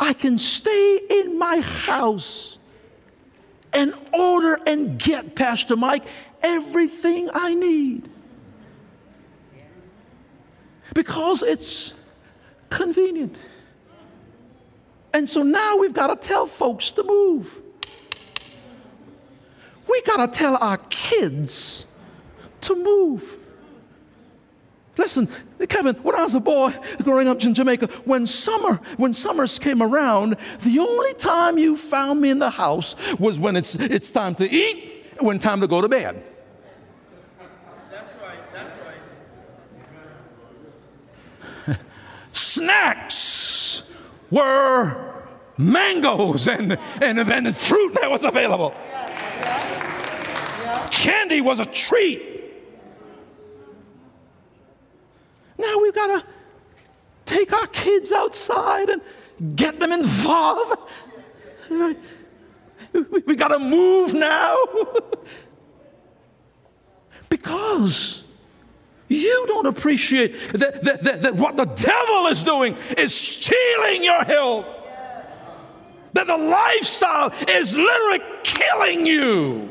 I 0.00 0.12
can 0.12 0.38
stay 0.38 1.00
in 1.10 1.38
my 1.38 1.60
house 1.60 2.58
and 3.72 3.94
order 4.18 4.58
and 4.66 4.98
get, 4.98 5.34
Pastor 5.34 5.76
Mike, 5.76 6.04
everything 6.42 7.28
I 7.32 7.54
need. 7.54 8.08
Because 10.94 11.42
it's 11.42 11.97
convenient. 12.70 13.36
And 15.14 15.28
so 15.28 15.42
now 15.42 15.78
we've 15.78 15.94
got 15.94 16.08
to 16.08 16.28
tell 16.28 16.46
folks 16.46 16.90
to 16.92 17.02
move. 17.02 17.60
We 19.88 20.02
got 20.02 20.32
to 20.32 20.38
tell 20.38 20.56
our 20.56 20.76
kids 20.90 21.86
to 22.62 22.74
move. 22.74 23.38
Listen, 24.98 25.28
Kevin, 25.68 25.94
when 25.96 26.16
I 26.16 26.24
was 26.24 26.34
a 26.34 26.40
boy 26.40 26.74
growing 27.04 27.28
up 27.28 27.42
in 27.44 27.54
Jamaica, 27.54 27.86
when 28.04 28.26
summer, 28.26 28.80
when 28.96 29.14
summers 29.14 29.58
came 29.58 29.80
around, 29.80 30.36
the 30.60 30.80
only 30.80 31.14
time 31.14 31.56
you 31.56 31.76
found 31.76 32.20
me 32.20 32.30
in 32.30 32.40
the 32.40 32.50
house 32.50 32.96
was 33.18 33.38
when 33.38 33.54
it's, 33.54 33.76
it's 33.76 34.10
time 34.10 34.34
to 34.34 34.50
eat, 34.50 35.06
when 35.20 35.38
time 35.38 35.60
to 35.60 35.68
go 35.68 35.80
to 35.80 35.88
bed. 35.88 36.22
That's 37.90 38.12
right, 38.20 38.52
that's 38.52 38.72
right. 41.68 41.78
Snacks 42.38 43.92
were 44.30 45.24
mangoes 45.56 46.46
and, 46.46 46.78
and, 47.02 47.18
and 47.18 47.56
fruit 47.56 47.94
that 47.94 48.08
was 48.08 48.24
available. 48.24 48.72
Candy 50.90 51.40
was 51.40 51.58
a 51.58 51.66
treat. 51.66 52.22
Now 55.58 55.80
we've 55.80 55.94
got 55.94 56.20
to 56.20 56.26
take 57.24 57.52
our 57.52 57.66
kids 57.66 58.12
outside 58.12 58.88
and 58.88 59.02
get 59.56 59.80
them 59.80 59.92
involved. 59.92 60.78
We 63.26 63.34
got 63.34 63.48
to 63.48 63.58
move 63.58 64.14
now. 64.14 64.56
because 67.28 68.27
you 69.08 69.44
don't 69.46 69.66
appreciate 69.66 70.34
that, 70.52 70.82
that, 70.82 71.02
that, 71.02 71.22
that, 71.22 71.34
what 71.36 71.56
the 71.56 71.64
devil 71.64 72.26
is 72.26 72.44
doing 72.44 72.76
is 72.96 73.14
stealing 73.14 74.04
your 74.04 74.22
health. 74.24 74.66
That 76.12 76.26
the 76.26 76.36
lifestyle 76.36 77.32
is 77.48 77.76
literally 77.76 78.20
killing 78.42 79.06
you. 79.06 79.68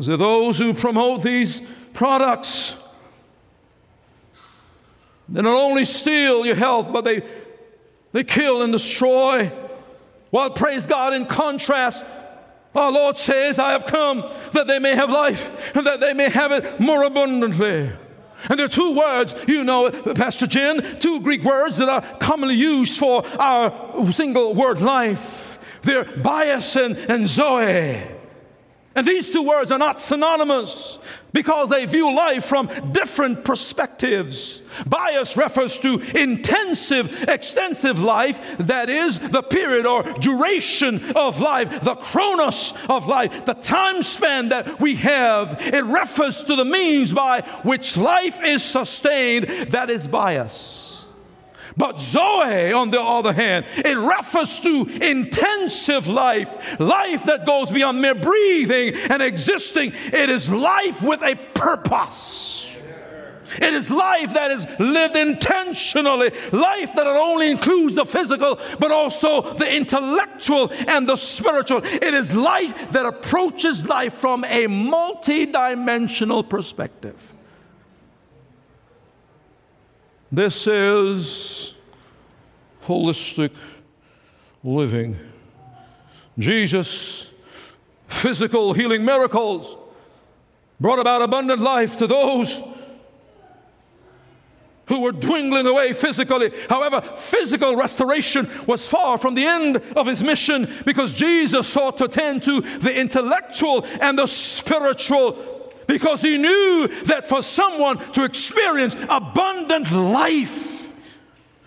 So 0.00 0.16
those 0.16 0.58
who 0.58 0.72
promote 0.72 1.22
these 1.22 1.60
products, 1.92 2.76
they 5.28 5.42
not 5.42 5.54
only 5.54 5.84
steal 5.84 6.46
your 6.46 6.54
health, 6.54 6.90
but 6.90 7.04
they, 7.04 7.22
they 8.12 8.24
kill 8.24 8.62
and 8.62 8.72
destroy. 8.72 9.52
Well, 10.30 10.48
praise 10.50 10.86
God, 10.86 11.12
in 11.12 11.26
contrast, 11.26 12.04
our 12.74 12.92
Lord 12.92 13.18
says, 13.18 13.58
I 13.58 13.72
have 13.72 13.86
come 13.86 14.24
that 14.52 14.66
they 14.66 14.78
may 14.78 14.94
have 14.94 15.10
life 15.10 15.76
and 15.76 15.86
that 15.86 16.00
they 16.00 16.14
may 16.14 16.28
have 16.28 16.52
it 16.52 16.78
more 16.78 17.02
abundantly. 17.02 17.90
And 18.48 18.58
there 18.58 18.66
are 18.66 18.68
two 18.68 18.96
words, 18.96 19.34
you 19.46 19.64
know, 19.64 19.90
Pastor 19.90 20.46
Jen, 20.46 20.98
two 21.00 21.20
Greek 21.20 21.42
words 21.42 21.76
that 21.78 21.88
are 21.88 22.00
commonly 22.18 22.54
used 22.54 22.98
for 22.98 23.24
our 23.38 24.10
single 24.12 24.54
word 24.54 24.80
life. 24.80 25.58
They're 25.82 26.04
bios 26.04 26.76
and, 26.76 26.96
and 26.96 27.28
zoe. 27.28 28.00
And 29.00 29.08
these 29.08 29.30
two 29.30 29.42
words 29.42 29.72
are 29.72 29.78
not 29.78 29.98
synonymous 29.98 30.98
because 31.32 31.70
they 31.70 31.86
view 31.86 32.14
life 32.14 32.44
from 32.44 32.66
different 32.92 33.46
perspectives. 33.46 34.62
Bios 34.84 35.38
refers 35.38 35.78
to 35.78 36.02
intensive, 36.20 37.26
extensive 37.26 37.98
life, 37.98 38.58
that 38.58 38.90
is, 38.90 39.18
the 39.18 39.42
period 39.42 39.86
or 39.86 40.02
duration 40.02 41.00
of 41.16 41.40
life, 41.40 41.80
the 41.80 41.94
chronos 41.94 42.74
of 42.90 43.06
life, 43.06 43.46
the 43.46 43.54
time 43.54 44.02
span 44.02 44.50
that 44.50 44.78
we 44.80 44.96
have. 44.96 45.56
It 45.62 45.84
refers 45.84 46.44
to 46.44 46.54
the 46.54 46.66
means 46.66 47.14
by 47.14 47.40
which 47.62 47.96
life 47.96 48.44
is 48.44 48.62
sustained, 48.62 49.44
that 49.68 49.88
is 49.88 50.06
bios. 50.06 50.79
But 51.80 51.98
Zoe, 51.98 52.72
on 52.74 52.90
the 52.90 53.00
other 53.00 53.32
hand, 53.32 53.64
it 53.74 53.96
refers 53.96 54.60
to 54.60 54.86
intensive 55.00 56.06
life, 56.06 56.78
life 56.78 57.24
that 57.24 57.46
goes 57.46 57.70
beyond 57.70 58.02
mere 58.02 58.14
breathing 58.14 58.92
and 59.08 59.22
existing. 59.22 59.94
It 60.12 60.28
is 60.28 60.50
life 60.50 61.00
with 61.00 61.22
a 61.22 61.36
purpose. 61.54 62.76
It 63.62 63.72
is 63.72 63.90
life 63.90 64.34
that 64.34 64.50
is 64.50 64.66
lived 64.78 65.16
intentionally, 65.16 66.30
life 66.52 66.90
that 66.94 67.04
not 67.04 67.16
only 67.16 67.50
includes 67.50 67.94
the 67.94 68.04
physical, 68.04 68.60
but 68.78 68.92
also 68.92 69.54
the 69.54 69.74
intellectual 69.74 70.70
and 70.86 71.08
the 71.08 71.16
spiritual. 71.16 71.80
It 71.82 72.12
is 72.12 72.36
life 72.36 72.92
that 72.92 73.06
approaches 73.06 73.88
life 73.88 74.12
from 74.12 74.44
a 74.44 74.66
multidimensional 74.66 76.46
perspective. 76.46 77.29
This 80.32 80.66
is 80.68 81.74
holistic 82.84 83.50
living. 84.62 85.16
Jesus' 86.38 87.32
physical 88.06 88.72
healing 88.72 89.04
miracles 89.04 89.76
brought 90.78 91.00
about 91.00 91.22
abundant 91.22 91.60
life 91.60 91.96
to 91.96 92.06
those 92.06 92.62
who 94.86 95.02
were 95.02 95.12
dwindling 95.12 95.66
away 95.66 95.92
physically. 95.92 96.52
However, 96.68 97.00
physical 97.00 97.76
restoration 97.76 98.48
was 98.66 98.86
far 98.88 99.18
from 99.18 99.34
the 99.34 99.46
end 99.46 99.76
of 99.96 100.06
his 100.06 100.22
mission 100.22 100.68
because 100.84 101.12
Jesus 101.12 101.68
sought 101.68 101.98
to 101.98 102.08
tend 102.08 102.42
to 102.44 102.60
the 102.60 103.00
intellectual 103.00 103.84
and 104.00 104.18
the 104.18 104.26
spiritual 104.26 105.59
because 105.90 106.22
he 106.22 106.38
knew 106.38 106.86
that 107.06 107.26
for 107.26 107.42
someone 107.42 107.98
to 108.12 108.22
experience 108.22 108.94
abundant 109.08 109.90
life, 109.90 110.92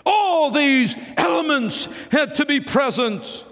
all 0.05 0.49
these 0.49 0.95
elements 1.17 1.89
had 2.09 2.33
to 2.36 2.45
be 2.45 2.62
present. 2.62 3.43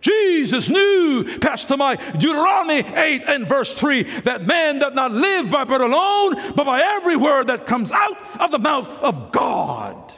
Jesus 0.00 0.70
knew, 0.70 1.38
Pastor 1.42 1.76
Mike, 1.76 2.00
Deuteronomy 2.14 2.78
8 2.78 3.22
and 3.26 3.46
verse 3.46 3.74
3, 3.74 4.02
that 4.20 4.46
man 4.46 4.78
does 4.78 4.94
not 4.94 5.12
live 5.12 5.50
by 5.50 5.64
bread 5.64 5.82
alone, 5.82 6.36
but 6.54 6.64
by 6.64 6.80
every 6.80 7.16
word 7.16 7.48
that 7.48 7.66
comes 7.66 7.92
out 7.92 8.16
of 8.40 8.50
the 8.50 8.58
mouth 8.58 8.88
of 9.02 9.30
God. 9.30 10.14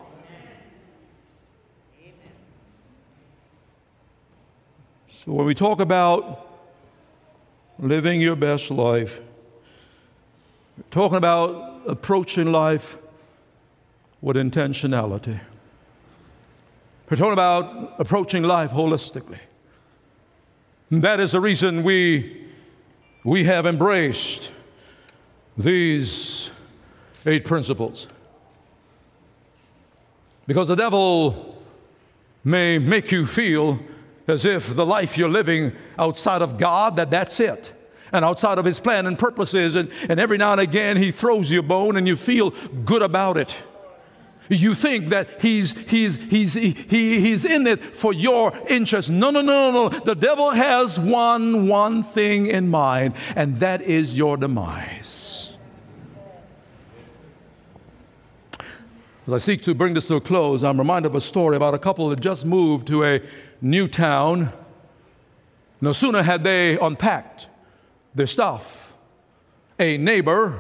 So 5.08 5.32
when 5.32 5.46
we 5.46 5.54
talk 5.54 5.80
about 5.80 6.48
living 7.80 8.20
your 8.20 8.36
best 8.36 8.70
life, 8.70 9.20
talking 10.90 11.16
about 11.16 11.82
approaching 11.86 12.52
life 12.52 12.98
with 14.20 14.36
intentionality. 14.36 15.38
We're 17.08 17.16
talking 17.16 17.32
about 17.32 17.94
approaching 17.98 18.42
life 18.42 18.70
holistically. 18.70 19.38
And 20.90 21.02
that 21.02 21.20
is 21.20 21.32
the 21.32 21.40
reason 21.40 21.82
we, 21.82 22.46
we 23.24 23.44
have 23.44 23.66
embraced 23.66 24.50
these 25.56 26.50
eight 27.24 27.44
principles. 27.44 28.08
Because 30.46 30.68
the 30.68 30.76
devil 30.76 31.62
may 32.44 32.78
make 32.78 33.10
you 33.10 33.26
feel 33.26 33.80
as 34.28 34.44
if 34.44 34.74
the 34.74 34.86
life 34.86 35.16
you're 35.16 35.28
living 35.28 35.72
outside 35.98 36.42
of 36.42 36.58
God, 36.58 36.96
that 36.96 37.10
that's 37.10 37.40
it 37.40 37.72
and 38.16 38.24
outside 38.24 38.59
of 38.59 38.64
his 38.64 38.81
plan 38.81 39.07
and 39.07 39.18
purposes. 39.18 39.76
And, 39.76 39.90
and 40.09 40.18
every 40.18 40.38
now 40.38 40.52
and 40.52 40.61
again, 40.61 40.96
he 40.96 41.12
throws 41.12 41.50
you 41.50 41.61
a 41.61 41.62
bone 41.62 41.96
and 41.96 42.09
you 42.09 42.16
feel 42.16 42.50
good 42.85 43.02
about 43.02 43.37
it. 43.37 43.55
You 44.48 44.74
think 44.74 45.09
that 45.09 45.42
he's, 45.42 45.76
he's, 45.88 46.16
he's, 46.16 46.55
he, 46.55 46.70
he's 46.70 47.44
in 47.44 47.66
it 47.66 47.81
for 47.81 48.12
your 48.12 48.52
interest. 48.68 49.11
No, 49.11 49.31
no, 49.31 49.42
no, 49.42 49.70
no, 49.70 49.88
no. 49.88 49.98
The 50.00 50.14
devil 50.14 50.50
has 50.50 51.00
one, 51.00 51.66
one 51.66 52.02
thing 52.05 52.46
in 52.46 52.68
mind, 52.68 53.14
and 53.35 53.57
that 53.57 53.83
is 53.83 54.16
your 54.16 54.37
demise. 54.37 55.57
As 59.26 59.33
I 59.33 59.38
seek 59.38 59.62
to 59.62 59.74
bring 59.74 59.94
this 59.94 60.07
to 60.07 60.14
a 60.14 60.20
close, 60.20 60.62
I'm 60.62 60.79
reminded 60.79 61.09
of 61.09 61.16
a 61.16 61.20
story 61.20 61.57
about 61.57 61.74
a 61.74 61.79
couple 61.79 62.09
that 62.11 62.20
just 62.20 62.46
moved 62.46 62.87
to 62.87 63.02
a 63.02 63.20
new 63.61 63.88
town. 63.88 64.52
No 65.81 65.92
sooner 65.92 66.22
had 66.22 66.44
they 66.44 66.79
unpacked 66.79 67.48
their 68.16 68.26
stuff. 68.26 68.94
A 69.79 69.98
neighbor, 69.98 70.59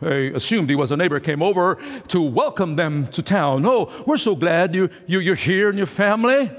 I 0.00 0.32
assumed 0.34 0.70
he 0.70 0.76
was 0.76 0.90
a 0.90 0.96
neighbor, 0.96 1.20
came 1.20 1.42
over 1.42 1.78
to 2.08 2.22
welcome 2.22 2.76
them 2.76 3.08
to 3.08 3.22
town. 3.22 3.64
Oh, 3.66 3.92
we're 4.06 4.16
so 4.16 4.34
glad 4.34 4.74
you, 4.74 4.88
you, 5.06 5.20
you're 5.20 5.34
here 5.34 5.68
and 5.68 5.76
your 5.76 5.86
family. 5.86 6.50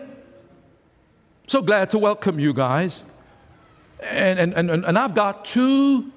So 1.48 1.62
glad 1.62 1.90
to 1.92 1.98
welcome 1.98 2.40
you 2.40 2.54
guys. 2.54 3.04
And, 4.02 4.40
and, 4.40 4.70
and, 4.70 4.86
and 4.86 4.98
I've 4.98 5.16
got 5.16 5.46
two 5.46 6.12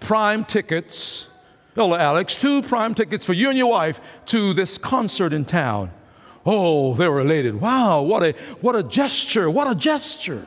prime 0.00 0.44
tickets, 0.44 1.28
hello, 1.74 1.94
Alex, 1.94 2.36
two 2.36 2.62
prime 2.62 2.94
tickets 2.94 3.24
for 3.24 3.32
you 3.32 3.48
and 3.48 3.58
your 3.58 3.70
wife 3.70 4.00
to 4.26 4.52
this 4.54 4.76
concert 4.76 5.32
in 5.32 5.44
town. 5.44 5.92
Oh, 6.44 6.94
they 6.94 7.08
were 7.08 7.20
elated. 7.20 7.60
Wow, 7.60 8.02
what 8.02 8.22
a, 8.22 8.32
what 8.60 8.74
a 8.74 8.82
gesture, 8.82 9.50
what 9.50 9.70
a 9.70 9.78
gesture. 9.78 10.46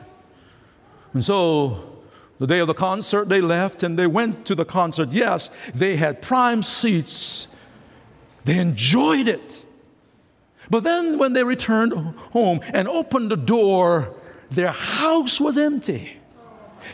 And 1.12 1.24
so 1.24 1.92
the 2.38 2.46
day 2.46 2.58
of 2.58 2.66
the 2.66 2.74
concert, 2.74 3.28
they 3.28 3.40
left 3.40 3.82
and 3.82 3.98
they 3.98 4.06
went 4.06 4.44
to 4.46 4.54
the 4.54 4.64
concert. 4.64 5.10
Yes, 5.10 5.50
they 5.74 5.96
had 5.96 6.22
prime 6.22 6.62
seats, 6.62 7.48
they 8.44 8.58
enjoyed 8.58 9.28
it. 9.28 9.64
But 10.70 10.84
then 10.84 11.18
when 11.18 11.34
they 11.34 11.44
returned 11.44 11.92
home 11.92 12.60
and 12.72 12.88
opened 12.88 13.30
the 13.30 13.36
door, 13.36 14.14
their 14.50 14.70
house 14.70 15.40
was 15.40 15.58
empty. 15.58 16.16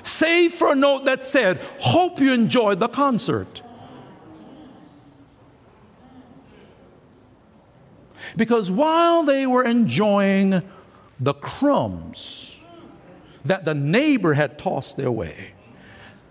save 0.02 0.52
for 0.52 0.72
a 0.72 0.74
note 0.74 1.06
that 1.06 1.22
said, 1.22 1.58
Hope 1.78 2.20
you 2.20 2.32
enjoyed 2.32 2.80
the 2.80 2.88
concert. 2.88 3.62
Because 8.36 8.70
while 8.70 9.22
they 9.22 9.46
were 9.46 9.64
enjoying 9.64 10.62
the 11.18 11.34
crumbs 11.34 12.57
that 13.48 13.64
the 13.64 13.74
neighbor 13.74 14.34
had 14.34 14.58
tossed 14.58 14.96
their 14.96 15.10
way, 15.10 15.52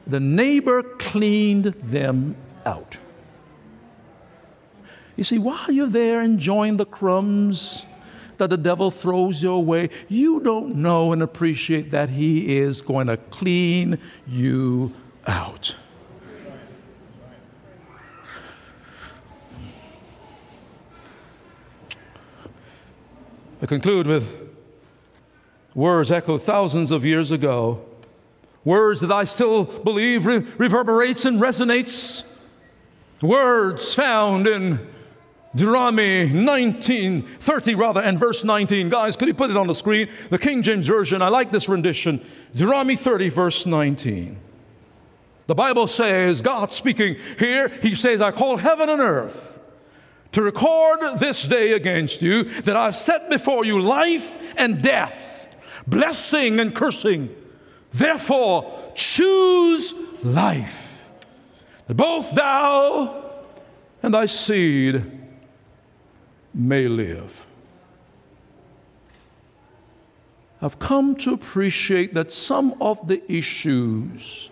the 0.06 0.20
neighbor 0.20 0.84
cleaned 0.84 1.66
them 1.66 2.36
out. 2.66 2.98
You 5.16 5.24
see, 5.24 5.40
while 5.40 5.72
you're 5.72 5.88
there 5.88 6.22
enjoying 6.22 6.78
the 6.78 6.86
crumbs 6.86 7.84
that 8.38 8.52
the 8.52 8.58
devil 8.58 8.92
throws 8.92 9.42
your 9.42 9.66
way, 9.66 9.90
you 10.08 10.40
don't 10.42 10.76
know 10.76 11.12
and 11.12 11.24
appreciate 11.24 11.90
that 11.90 12.10
he 12.10 12.56
is 12.58 12.84
going 12.84 13.08
to 13.08 13.18
clean 13.18 13.98
you 14.28 14.94
out. 15.26 15.76
I 23.60 23.66
conclude 23.66 24.06
with 24.06 24.47
words 25.78 26.10
echoed 26.10 26.42
thousands 26.42 26.90
of 26.90 27.06
years 27.06 27.30
ago, 27.30 27.80
words 28.66 29.00
that 29.00 29.12
I 29.12 29.26
still 29.26 29.64
believe 29.64 30.26
re- 30.26 30.44
reverberates 30.58 31.26
and 31.26 31.40
resonates, 31.40 32.28
words 33.22 33.94
found 33.94 34.48
in 34.48 34.86
Deuteronomy 35.56 36.30
19, 36.34 37.22
30 37.22 37.76
rather, 37.76 38.02
and 38.02 38.18
verse 38.18 38.44
19. 38.44 38.90
Guys, 38.90 39.16
could 39.16 39.28
you 39.28 39.36
put 39.36 39.52
it 39.52 39.56
on 39.56 39.68
the 39.68 39.76
screen? 39.76 40.10
The 40.32 40.40
King 40.40 40.64
James 40.64 40.88
Version, 40.88 41.22
I 41.22 41.30
like 41.30 41.52
this 41.52 41.70
rendition. 41.70 42.26
Deuteronomy 42.54 42.96
30, 42.96 43.30
verse 43.30 43.66
19. 43.68 44.36
The 45.46 45.56
Bible 45.56 45.88
says, 45.88 46.42
God 46.42 46.74
speaking 46.74 47.18
here, 47.38 47.70
He 47.70 47.94
says, 47.94 48.20
I 48.20 48.32
call 48.32 48.58
heaven 48.58 48.90
and 48.90 49.00
earth 49.00 49.60
to 50.32 50.42
record 50.42 51.20
this 51.20 51.48
day 51.48 51.74
against 51.74 52.24
you 52.24 52.44
that 52.62 52.76
I've 52.76 52.96
set 52.96 53.30
before 53.30 53.64
you 53.64 53.80
life 53.80 54.38
and 54.58 54.82
death, 54.82 55.27
blessing 55.88 56.60
and 56.60 56.76
cursing. 56.76 57.34
Therefore, 57.92 58.92
choose 58.94 59.94
life, 60.24 61.06
that 61.88 61.96
both 61.96 62.36
thou 62.36 63.24
and 64.04 64.14
thy 64.14 64.26
seed 64.26 65.04
may 66.54 66.88
live. 66.88 67.46
I've 70.62 70.80
come 70.80 71.16
to 71.18 71.34
appreciate 71.34 72.14
that 72.16 72.32
some 72.32 72.76
of 72.82 73.08
the 73.08 73.22
issues 73.32 74.50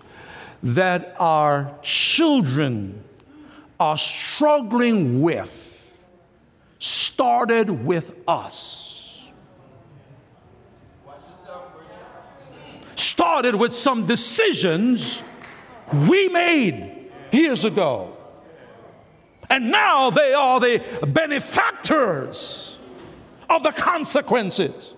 that 0.61 1.15
our 1.19 1.75
children 1.81 3.03
are 3.79 3.97
struggling 3.97 5.21
with 5.21 5.99
started 6.79 7.69
with 7.86 8.13
us. 8.27 8.84
Started 13.36 13.55
with 13.55 13.75
some 13.75 14.07
decisions 14.07 15.21
we 16.07 16.29
made 16.29 17.09
years 17.33 17.65
ago. 17.65 18.15
And 19.49 19.71
now 19.71 20.09
they 20.09 20.33
are 20.33 20.61
the 20.61 20.81
benefactors 21.05 22.77
of 23.49 23.61
the 23.61 23.73
consequences. 23.73 24.93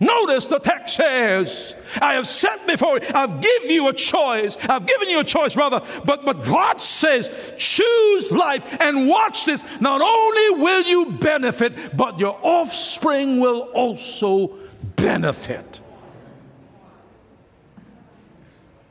Notice 0.00 0.48
the 0.48 0.58
text 0.58 0.96
says, 0.96 1.76
I 2.02 2.14
have 2.14 2.26
set 2.26 2.66
before 2.66 2.98
you, 2.98 3.06
I've 3.14 3.40
given 3.40 3.70
you 3.70 3.86
a 3.90 3.92
choice. 3.92 4.56
I've 4.68 4.84
given 4.84 5.08
you 5.08 5.20
a 5.20 5.24
choice, 5.24 5.54
rather. 5.54 5.82
But, 6.04 6.24
but 6.24 6.44
God 6.44 6.80
says, 6.80 7.30
choose 7.56 8.32
life 8.32 8.76
and 8.80 9.08
watch 9.08 9.44
this. 9.44 9.64
Not 9.80 10.00
only 10.00 10.64
will 10.64 10.82
you 10.82 11.12
benefit, 11.12 11.96
but 11.96 12.18
your 12.18 12.36
offspring 12.42 13.38
will 13.38 13.70
also 13.72 14.48
benefit. 14.96 15.80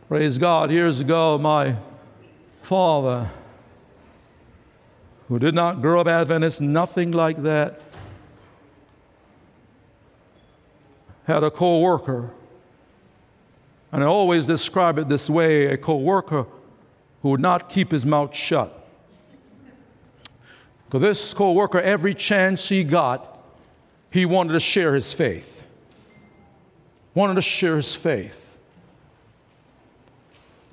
Praise 0.07 0.37
God. 0.37 0.71
Years 0.71 0.99
ago, 0.99 1.39
my 1.39 1.75
father, 2.61 3.27
who 5.27 5.39
did 5.39 5.55
not 5.55 5.81
grow 5.81 5.99
up 5.99 6.07
Adventist, 6.07 6.61
nothing 6.61 7.11
like 7.11 7.41
that, 7.41 7.81
had 11.25 11.43
a 11.43 11.49
co 11.49 11.79
worker. 11.79 12.29
And 13.91 14.03
I 14.03 14.05
always 14.05 14.45
describe 14.45 14.99
it 14.99 15.09
this 15.09 15.27
way 15.27 15.65
a 15.65 15.77
co 15.77 15.97
worker 15.97 16.45
who 17.23 17.29
would 17.29 17.41
not 17.41 17.67
keep 17.67 17.91
his 17.91 18.05
mouth 18.05 18.35
shut. 18.35 18.87
Because 20.85 21.01
this 21.01 21.33
co 21.33 21.51
worker, 21.51 21.79
every 21.79 22.13
chance 22.13 22.69
he 22.69 22.83
got, 22.83 23.43
he 24.11 24.27
wanted 24.27 24.53
to 24.53 24.59
share 24.59 24.93
his 24.93 25.11
faith. 25.11 25.65
Wanted 27.15 27.37
to 27.37 27.41
share 27.41 27.77
his 27.77 27.95
faith. 27.95 28.44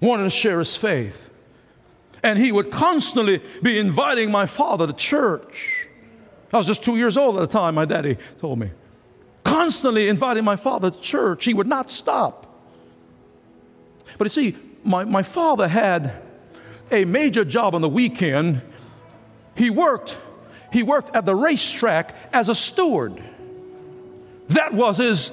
Wanted 0.02 0.24
to 0.24 0.30
share 0.30 0.58
his 0.58 0.76
faith. 0.76 1.30
And 2.22 2.38
he 2.38 2.52
would 2.52 2.70
constantly 2.70 3.40
be 3.62 3.78
inviting 3.78 4.30
my 4.30 4.44
father 4.44 4.86
to 4.86 4.92
church. 4.92 5.88
I 6.52 6.58
was 6.58 6.66
just 6.66 6.84
two 6.84 6.96
years 6.96 7.16
old 7.16 7.36
at 7.36 7.40
the 7.40 7.46
time, 7.46 7.74
my 7.74 7.86
daddy 7.86 8.18
told 8.38 8.58
me 8.58 8.70
constantly 9.52 10.08
inviting 10.08 10.44
my 10.44 10.56
father 10.56 10.90
to 10.90 11.00
church. 11.00 11.44
He 11.44 11.54
would 11.54 11.66
not 11.66 11.90
stop. 11.90 12.46
But 14.18 14.24
you 14.24 14.30
see, 14.30 14.56
my, 14.84 15.04
my 15.04 15.22
father 15.22 15.68
had 15.68 16.22
a 16.90 17.04
major 17.04 17.44
job 17.44 17.74
on 17.74 17.82
the 17.82 17.88
weekend. 17.88 18.62
He 19.54 19.70
worked, 19.70 20.16
he 20.72 20.82
worked 20.82 21.14
at 21.14 21.26
the 21.26 21.34
racetrack 21.34 22.14
as 22.32 22.48
a 22.48 22.54
steward. 22.54 23.22
That 24.54 24.72
was 24.74 24.98
his 24.98 25.30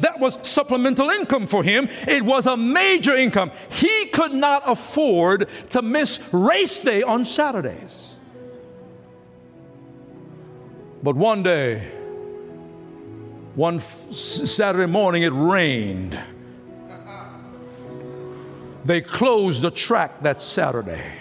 that 0.00 0.16
was 0.18 0.38
supplemental 0.48 1.10
income 1.10 1.46
for 1.46 1.62
him. 1.62 1.88
It 2.08 2.22
was 2.22 2.46
a 2.46 2.56
major 2.56 3.14
income. 3.16 3.52
He 3.70 4.06
could 4.06 4.32
not 4.32 4.62
afford 4.66 5.48
to 5.70 5.82
miss 5.82 6.32
race 6.32 6.82
day 6.82 7.02
on 7.02 7.24
Saturdays. 7.24 8.14
But 11.02 11.16
one 11.16 11.42
day, 11.42 11.90
one 13.54 13.80
Saturday 13.80 14.86
morning, 14.86 15.22
it 15.22 15.32
rained. 15.32 16.18
They 18.84 19.00
closed 19.00 19.62
the 19.62 19.70
track 19.70 20.22
that 20.22 20.42
Saturday. 20.42 21.12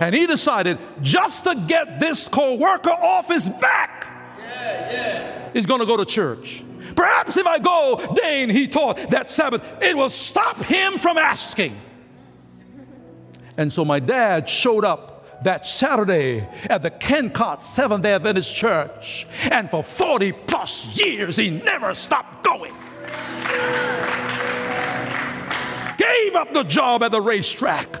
And 0.00 0.14
he 0.14 0.26
decided 0.26 0.78
just 1.02 1.44
to 1.44 1.54
get 1.66 2.00
this 2.00 2.28
co 2.28 2.56
worker 2.56 2.90
off 2.90 3.28
his 3.28 3.48
back, 3.48 4.06
yeah, 4.38 4.92
yeah. 4.92 5.33
He's 5.54 5.64
going 5.64 5.80
to 5.80 5.86
go 5.86 5.96
to 5.96 6.04
church. 6.04 6.62
Perhaps 6.94 7.38
if 7.38 7.46
I 7.46 7.58
go, 7.58 8.14
Dane, 8.14 8.50
he 8.50 8.68
taught 8.68 8.98
that 9.10 9.30
Sabbath, 9.30 9.82
it 9.82 9.96
will 9.96 10.10
stop 10.10 10.56
him 10.58 10.98
from 10.98 11.16
asking. 11.16 11.74
And 13.56 13.72
so 13.72 13.84
my 13.84 14.00
dad 14.00 14.48
showed 14.48 14.84
up 14.84 15.42
that 15.44 15.66
Saturday 15.66 16.46
at 16.68 16.82
the 16.82 16.90
Kencott 16.90 17.62
Seventh 17.62 18.02
day 18.02 18.14
Adventist 18.14 18.54
Church. 18.54 19.26
And 19.50 19.70
for 19.70 19.82
40 19.82 20.32
plus 20.32 20.98
years, 20.98 21.36
he 21.36 21.50
never 21.50 21.94
stopped 21.94 22.44
going. 22.44 22.72
Gave 25.98 26.34
up 26.34 26.52
the 26.52 26.64
job 26.64 27.02
at 27.02 27.12
the 27.12 27.20
racetrack. 27.20 28.00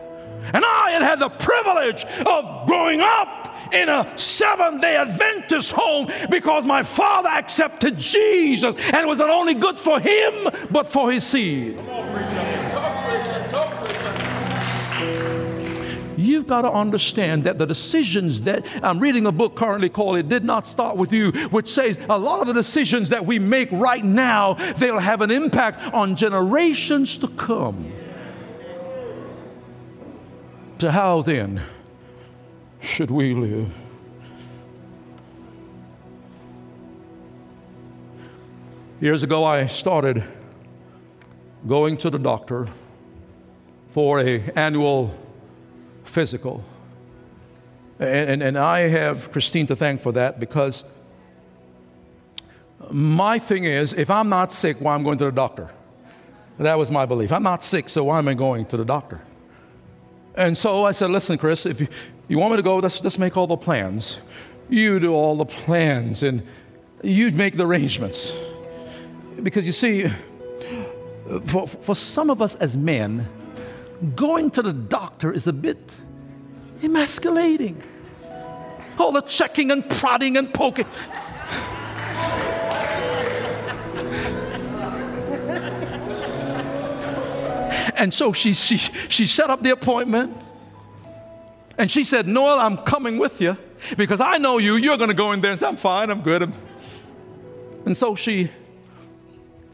And 0.52 0.64
I 0.64 0.90
had 0.92 1.02
had 1.02 1.18
the 1.20 1.30
privilege 1.30 2.04
of 2.26 2.66
growing 2.66 3.00
up 3.00 3.43
in 3.72 3.88
a 3.88 4.12
Seventh 4.16 4.80
day 4.80 4.96
Adventist 4.96 5.72
home 5.72 6.08
because 6.30 6.66
my 6.66 6.82
father 6.82 7.28
accepted 7.28 7.98
Jesus 7.98 8.74
and 8.92 8.96
it 8.96 9.06
was 9.06 9.18
not 9.18 9.30
only 9.30 9.54
good 9.54 9.78
for 9.78 9.98
him, 10.00 10.48
but 10.70 10.86
for 10.86 11.10
his 11.10 11.24
seed. 11.24 11.78
You've 16.16 16.46
got 16.46 16.62
to 16.62 16.70
understand 16.70 17.44
that 17.44 17.58
the 17.58 17.66
decisions 17.66 18.42
that 18.42 18.66
I'm 18.82 18.98
reading 18.98 19.26
a 19.26 19.32
book 19.32 19.56
currently 19.56 19.88
called 19.88 20.16
It 20.16 20.28
Did 20.28 20.44
Not 20.44 20.66
Start 20.66 20.96
With 20.96 21.12
You, 21.12 21.32
which 21.50 21.68
says 21.68 21.98
a 22.08 22.18
lot 22.18 22.40
of 22.40 22.46
the 22.46 22.54
decisions 22.54 23.10
that 23.10 23.26
we 23.26 23.38
make 23.38 23.70
right 23.72 24.04
now, 24.04 24.54
they'll 24.78 24.98
have 24.98 25.20
an 25.20 25.30
impact 25.30 25.92
on 25.92 26.16
generations 26.16 27.18
to 27.18 27.28
come. 27.28 27.92
So, 30.80 30.90
how 30.90 31.22
then 31.22 31.62
should 32.84 33.10
we 33.10 33.34
live? 33.34 33.72
Years 39.00 39.22
ago, 39.22 39.44
I 39.44 39.66
started 39.66 40.22
going 41.66 41.96
to 41.98 42.10
the 42.10 42.18
doctor 42.18 42.68
for 43.88 44.20
a 44.20 44.40
annual 44.54 45.16
physical. 46.04 46.62
And, 47.98 48.30
and, 48.30 48.42
and 48.42 48.58
I 48.58 48.80
have 48.80 49.32
Christine 49.32 49.66
to 49.68 49.76
thank 49.76 50.00
for 50.00 50.12
that 50.12 50.38
because 50.38 50.84
my 52.90 53.38
thing 53.38 53.64
is 53.64 53.92
if 53.94 54.10
I'm 54.10 54.28
not 54.28 54.52
sick, 54.52 54.76
why 54.78 54.84
well, 54.84 54.94
I'm 54.94 55.02
going 55.02 55.18
to 55.18 55.24
the 55.24 55.32
doctor? 55.32 55.70
That 56.58 56.78
was 56.78 56.90
my 56.90 57.06
belief. 57.06 57.32
I'm 57.32 57.42
not 57.42 57.64
sick, 57.64 57.88
so 57.88 58.04
why 58.04 58.18
am 58.18 58.28
I 58.28 58.34
going 58.34 58.66
to 58.66 58.76
the 58.76 58.84
doctor? 58.84 59.22
And 60.36 60.56
so 60.56 60.84
I 60.84 60.92
said, 60.92 61.10
listen, 61.10 61.38
Chris, 61.38 61.66
if 61.66 61.80
you, 61.80 61.88
you 62.28 62.38
want 62.38 62.52
me 62.52 62.56
to 62.56 62.62
go, 62.62 62.76
let's, 62.76 63.02
let's 63.04 63.18
make 63.18 63.36
all 63.36 63.46
the 63.46 63.56
plans. 63.56 64.18
You 64.68 64.98
do 64.98 65.12
all 65.12 65.36
the 65.36 65.44
plans 65.44 66.22
and 66.22 66.46
you 67.02 67.30
make 67.32 67.56
the 67.56 67.66
arrangements. 67.66 68.32
Because 69.42 69.66
you 69.66 69.72
see, 69.72 70.10
for, 71.42 71.66
for 71.66 71.94
some 71.94 72.30
of 72.30 72.40
us 72.40 72.54
as 72.56 72.76
men, 72.76 73.28
going 74.16 74.50
to 74.52 74.62
the 74.62 74.72
doctor 74.72 75.32
is 75.32 75.46
a 75.46 75.52
bit 75.52 75.96
emasculating. 76.82 77.82
All 78.98 79.12
the 79.12 79.22
checking 79.22 79.70
and 79.70 79.88
prodding 79.88 80.36
and 80.36 80.52
poking. 80.52 80.86
And 87.96 88.12
so 88.12 88.32
she, 88.32 88.52
she, 88.54 88.76
she 88.76 89.26
set 89.26 89.50
up 89.50 89.62
the 89.62 89.70
appointment. 89.70 90.36
And 91.78 91.90
she 91.90 92.04
said, 92.04 92.28
Noel, 92.28 92.58
I'm 92.58 92.76
coming 92.78 93.18
with 93.18 93.40
you 93.40 93.56
because 93.96 94.20
I 94.20 94.38
know 94.38 94.58
you. 94.58 94.76
You're 94.76 94.96
going 94.96 95.10
to 95.10 95.16
go 95.16 95.32
in 95.32 95.40
there 95.40 95.50
and 95.50 95.60
say, 95.60 95.66
I'm 95.66 95.76
fine, 95.76 96.10
I'm 96.10 96.22
good. 96.22 96.52
And 97.84 97.96
so 97.96 98.14
she 98.14 98.50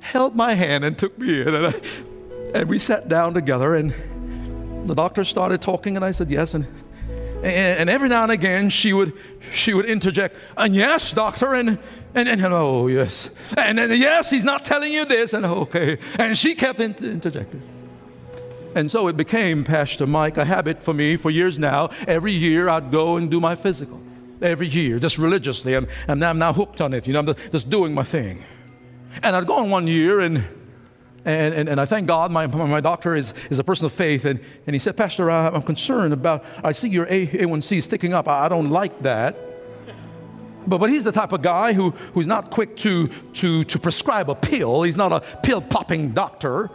held 0.01 0.34
my 0.34 0.55
hand 0.55 0.84
and 0.84 0.98
took 0.98 1.16
me 1.18 1.42
in. 1.42 1.55
And, 1.55 1.66
I, 1.66 1.74
and 2.55 2.68
we 2.68 2.78
sat 2.78 3.09
down 3.09 3.34
together. 3.34 3.74
And 3.74 3.92
the 4.88 4.94
doctor 4.94 5.24
started 5.24 5.61
talking. 5.61 5.96
And 5.96 6.05
I 6.05 6.11
said, 6.11 6.30
Yes. 6.30 6.55
And, 6.55 6.66
and, 7.44 7.80
and 7.80 7.90
every 7.90 8.09
now 8.09 8.22
and 8.22 8.32
again, 8.32 8.70
she 8.70 8.92
would, 8.92 9.12
she 9.53 9.74
would 9.74 9.86
interject, 9.86 10.36
And 10.57 10.74
yes, 10.74 11.12
doctor. 11.12 11.55
And, 11.55 11.78
and, 12.14 12.28
and, 12.28 12.42
oh, 12.46 12.88
yes. 12.88 13.30
And, 13.57 13.78
and 13.78 13.92
yes, 13.96 14.30
he's 14.30 14.44
not 14.44 14.64
telling 14.64 14.92
you 14.92 15.05
this. 15.05 15.32
And 15.32 15.44
okay. 15.44 15.98
And 16.18 16.36
she 16.36 16.55
kept 16.55 16.80
inter- 16.80 17.07
interjecting. 17.07 17.62
And 18.75 18.91
so 18.91 19.09
it 19.09 19.16
became, 19.16 19.64
Pastor 19.64 20.07
Mike, 20.07 20.37
a 20.37 20.45
habit 20.45 20.83
for 20.83 20.95
me 20.95 21.16
for 21.16 21.31
years 21.31 21.59
now. 21.59 21.91
Every 22.07 22.33
year 22.33 22.68
I'd 22.68 22.91
go 22.91 23.16
and 23.16 23.31
do 23.31 23.41
my 23.41 23.55
physical. 23.55 24.01
Every 24.41 24.68
year, 24.68 24.99
just 24.99 25.18
religiously. 25.18 25.77
I'm, 25.77 25.87
now, 26.09 26.31
I'm 26.31 26.39
now 26.39 26.53
hooked 26.53 26.81
on 26.81 26.95
it. 26.95 27.07
You 27.07 27.12
know, 27.12 27.18
I'm 27.18 27.27
just, 27.27 27.53
just 27.53 27.71
doing 27.71 27.93
my 27.93 28.05
thing. 28.05 28.43
And 29.23 29.35
I'd 29.35 29.47
gone 29.47 29.71
one 29.71 29.87
year 29.87 30.21
and 30.21 30.45
and, 31.23 31.55
and, 31.55 31.68
and, 31.68 31.79
I 31.79 31.85
thank 31.85 32.07
God, 32.07 32.33
my, 32.33 32.47
my 32.47 32.81
doctor 32.81 33.14
is, 33.14 33.35
is 33.51 33.59
a 33.59 33.64
person 33.64 33.85
of 33.85 33.93
faith. 33.93 34.25
And, 34.25 34.41
and 34.66 34.75
he 34.75 34.81
said, 34.81 34.97
Pastor, 34.97 35.31
I, 35.31 35.49
am 35.49 35.61
concerned 35.61 36.14
about, 36.14 36.47
I 36.64 36.73
see 36.73 36.89
your 36.89 37.07
A, 37.11 37.27
A1C 37.27 37.83
sticking 37.83 38.14
up. 38.14 38.27
I, 38.27 38.47
I 38.47 38.49
don't 38.49 38.71
like 38.71 39.01
that. 39.01 39.37
But, 40.66 40.79
but 40.79 40.89
he's 40.89 41.05
the 41.05 41.12
type 41.12 41.33
of 41.33 41.43
guy 41.43 41.73
who, 41.73 41.91
who's 42.14 42.27
not 42.27 42.51
quick 42.51 42.75
to, 42.79 43.09
to, 43.09 43.64
to 43.64 43.79
prescribe 43.79 44.31
a 44.31 44.35
pill. 44.35 44.83
He's 44.83 44.97
not 44.97 45.12
a 45.12 45.21
pill 45.43 45.61
popping 45.61 46.12
doctor. 46.12 46.71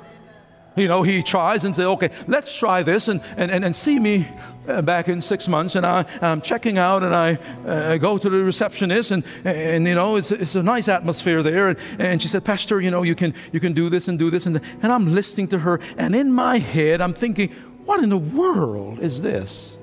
You 0.75 0.87
know, 0.89 1.03
he 1.03 1.23
tries 1.23 1.63
and 1.63 1.75
says, 1.75 1.85
okay, 1.85 2.09
let's 2.27 2.55
try 2.55 2.83
this 2.83 3.07
and, 3.07 3.21
and, 3.37 3.49
and, 3.49 3.63
and 3.63 3.75
see 3.75 3.97
me 3.97 4.27
uh, 4.67 4.81
back 4.81 5.07
in 5.07 5.21
six 5.21 5.47
months. 5.47 5.75
And 5.75 5.85
I, 5.85 6.05
I'm 6.21 6.41
checking 6.41 6.77
out 6.77 7.01
and 7.01 7.15
I 7.15 7.37
uh, 7.65 7.97
go 7.97 8.17
to 8.17 8.29
the 8.29 8.43
receptionist 8.43 9.11
and, 9.11 9.23
and 9.45 9.87
you 9.87 9.95
know, 9.95 10.17
it's, 10.17 10.31
it's 10.31 10.55
a 10.55 10.63
nice 10.63 10.89
atmosphere 10.89 11.41
there. 11.41 11.69
And, 11.69 11.79
and 11.97 12.21
she 12.21 12.27
said, 12.27 12.43
Pastor, 12.43 12.81
you 12.81 12.91
know, 12.91 13.03
you 13.03 13.15
can, 13.15 13.33
you 13.53 13.61
can 13.61 13.71
do 13.73 13.89
this 13.89 14.09
and 14.09 14.19
do 14.19 14.29
this. 14.29 14.45
And, 14.45 14.59
and 14.81 14.91
I'm 14.91 15.13
listening 15.13 15.47
to 15.49 15.59
her. 15.59 15.79
And 15.97 16.13
in 16.13 16.31
my 16.31 16.57
head, 16.57 16.99
I'm 16.99 17.13
thinking, 17.13 17.49
what 17.85 18.03
in 18.03 18.09
the 18.09 18.17
world 18.17 18.99
is 18.99 19.21
this? 19.21 19.77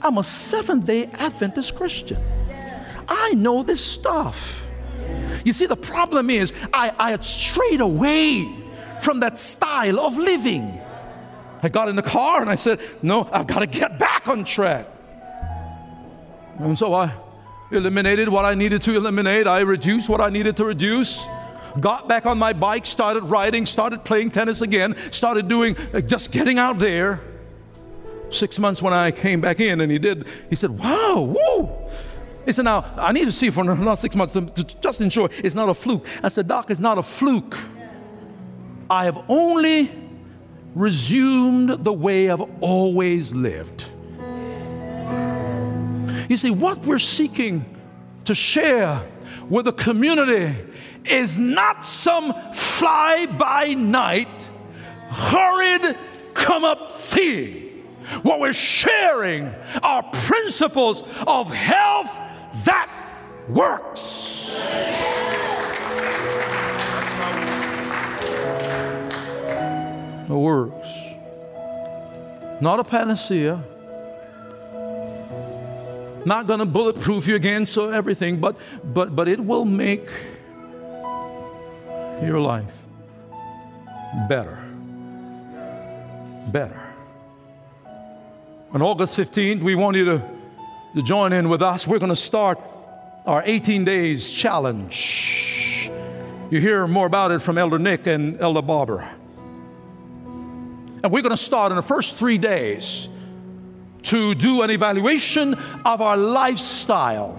I'm 0.00 0.16
a 0.18 0.22
Seventh 0.22 0.86
day 0.86 1.06
Adventist 1.14 1.76
Christian. 1.76 2.22
I 3.06 3.32
know 3.34 3.62
this 3.62 3.84
stuff. 3.84 4.62
You 5.44 5.52
see, 5.52 5.66
the 5.66 5.76
problem 5.76 6.30
is 6.30 6.54
I, 6.72 6.92
I 6.98 7.10
had 7.10 7.24
strayed 7.24 7.80
away 7.80 8.63
from 9.00 9.20
that 9.20 9.38
style 9.38 10.00
of 10.00 10.16
living. 10.16 10.80
I 11.62 11.68
got 11.68 11.88
in 11.88 11.96
the 11.96 12.02
car 12.02 12.42
and 12.42 12.50
I 12.50 12.56
said, 12.56 12.80
No, 13.02 13.28
I've 13.32 13.46
got 13.46 13.60
to 13.60 13.66
get 13.66 13.98
back 13.98 14.28
on 14.28 14.44
track. 14.44 14.86
And 16.58 16.78
so 16.78 16.92
I 16.92 17.12
eliminated 17.70 18.28
what 18.28 18.44
I 18.44 18.54
needed 18.54 18.82
to 18.82 18.96
eliminate, 18.96 19.46
I 19.46 19.60
reduced 19.60 20.08
what 20.08 20.20
I 20.20 20.30
needed 20.30 20.56
to 20.58 20.64
reduce. 20.64 21.26
Got 21.80 22.08
back 22.08 22.24
on 22.24 22.38
my 22.38 22.52
bike, 22.52 22.86
started 22.86 23.24
riding, 23.24 23.66
started 23.66 24.04
playing 24.04 24.30
tennis 24.30 24.60
again, 24.60 24.94
started 25.10 25.48
doing 25.48 25.74
just 26.06 26.30
getting 26.30 26.58
out 26.58 26.78
there. 26.78 27.20
Six 28.30 28.58
months 28.58 28.82
when 28.82 28.92
I 28.92 29.10
came 29.10 29.40
back 29.40 29.60
in, 29.60 29.80
and 29.80 29.90
he 29.90 29.98
did, 29.98 30.26
he 30.50 30.56
said, 30.56 30.70
Wow, 30.70 31.34
whoa. 31.36 31.90
He 32.44 32.52
said, 32.52 32.64
Now, 32.64 32.92
I 32.96 33.12
need 33.12 33.24
to 33.24 33.32
see 33.32 33.50
for 33.50 33.62
another 33.62 33.96
six 33.96 34.14
months 34.14 34.34
to, 34.34 34.46
to 34.46 34.64
just 34.80 35.00
ensure 35.00 35.30
it's 35.38 35.54
not 35.54 35.68
a 35.68 35.74
fluke. 35.74 36.06
I 36.22 36.28
said, 36.28 36.46
Doc, 36.46 36.70
it's 36.70 36.80
not 36.80 36.98
a 36.98 37.02
fluke. 37.02 37.56
I 38.90 39.04
have 39.06 39.24
only 39.28 39.90
resumed 40.74 41.84
the 41.84 41.92
way 41.92 42.28
I've 42.30 42.44
always 42.60 43.34
lived. 43.34 43.86
You 46.28 46.36
see, 46.36 46.50
what 46.50 46.84
we're 46.84 46.98
seeking 46.98 47.64
to 48.24 48.34
share 48.34 49.00
with 49.48 49.66
the 49.66 49.72
community 49.72 50.54
is 51.04 51.38
not 51.38 51.86
some 51.86 52.34
fly 52.52 53.26
by 53.26 53.74
night, 53.74 54.48
hurried 55.10 55.96
come 56.32 56.64
up 56.64 56.92
thing. 56.92 57.60
What 58.22 58.40
we're 58.40 58.52
sharing 58.52 59.54
are 59.82 60.02
principles 60.12 61.02
of 61.26 61.52
health 61.52 62.10
that 62.64 62.90
works. 63.48 64.60
Works. 70.28 70.88
Not 72.60 72.80
a 72.80 72.84
panacea. 72.84 73.62
Not 76.26 76.46
going 76.46 76.60
to 76.60 76.66
bulletproof 76.66 77.26
you 77.26 77.34
against 77.34 77.76
everything, 77.76 78.40
but, 78.40 78.56
but, 78.82 79.14
but 79.14 79.28
it 79.28 79.38
will 79.38 79.64
make 79.64 80.08
your 82.22 82.40
life 82.40 82.82
better. 84.28 84.58
Better. 86.50 86.80
On 88.72 88.82
August 88.82 89.16
15th, 89.16 89.60
we 89.60 89.74
want 89.74 89.96
you 89.96 90.04
to, 90.06 90.22
to 90.96 91.02
join 91.02 91.32
in 91.32 91.48
with 91.48 91.62
us. 91.62 91.86
We're 91.86 91.98
going 91.98 92.08
to 92.10 92.16
start 92.16 92.58
our 93.26 93.42
18 93.44 93.84
days 93.84 94.30
challenge. 94.30 95.90
You 96.50 96.60
hear 96.60 96.86
more 96.86 97.06
about 97.06 97.32
it 97.32 97.40
from 97.40 97.58
Elder 97.58 97.78
Nick 97.78 98.06
and 98.06 98.40
Elder 98.40 98.62
Barbara. 98.62 99.14
And 101.04 101.12
we're 101.12 101.20
going 101.20 101.32
to 101.32 101.36
start 101.36 101.70
in 101.70 101.76
the 101.76 101.82
first 101.82 102.16
three 102.16 102.38
days 102.38 103.10
to 104.04 104.34
do 104.34 104.62
an 104.62 104.70
evaluation 104.70 105.52
of 105.84 106.00
our 106.00 106.16
lifestyle. 106.16 107.38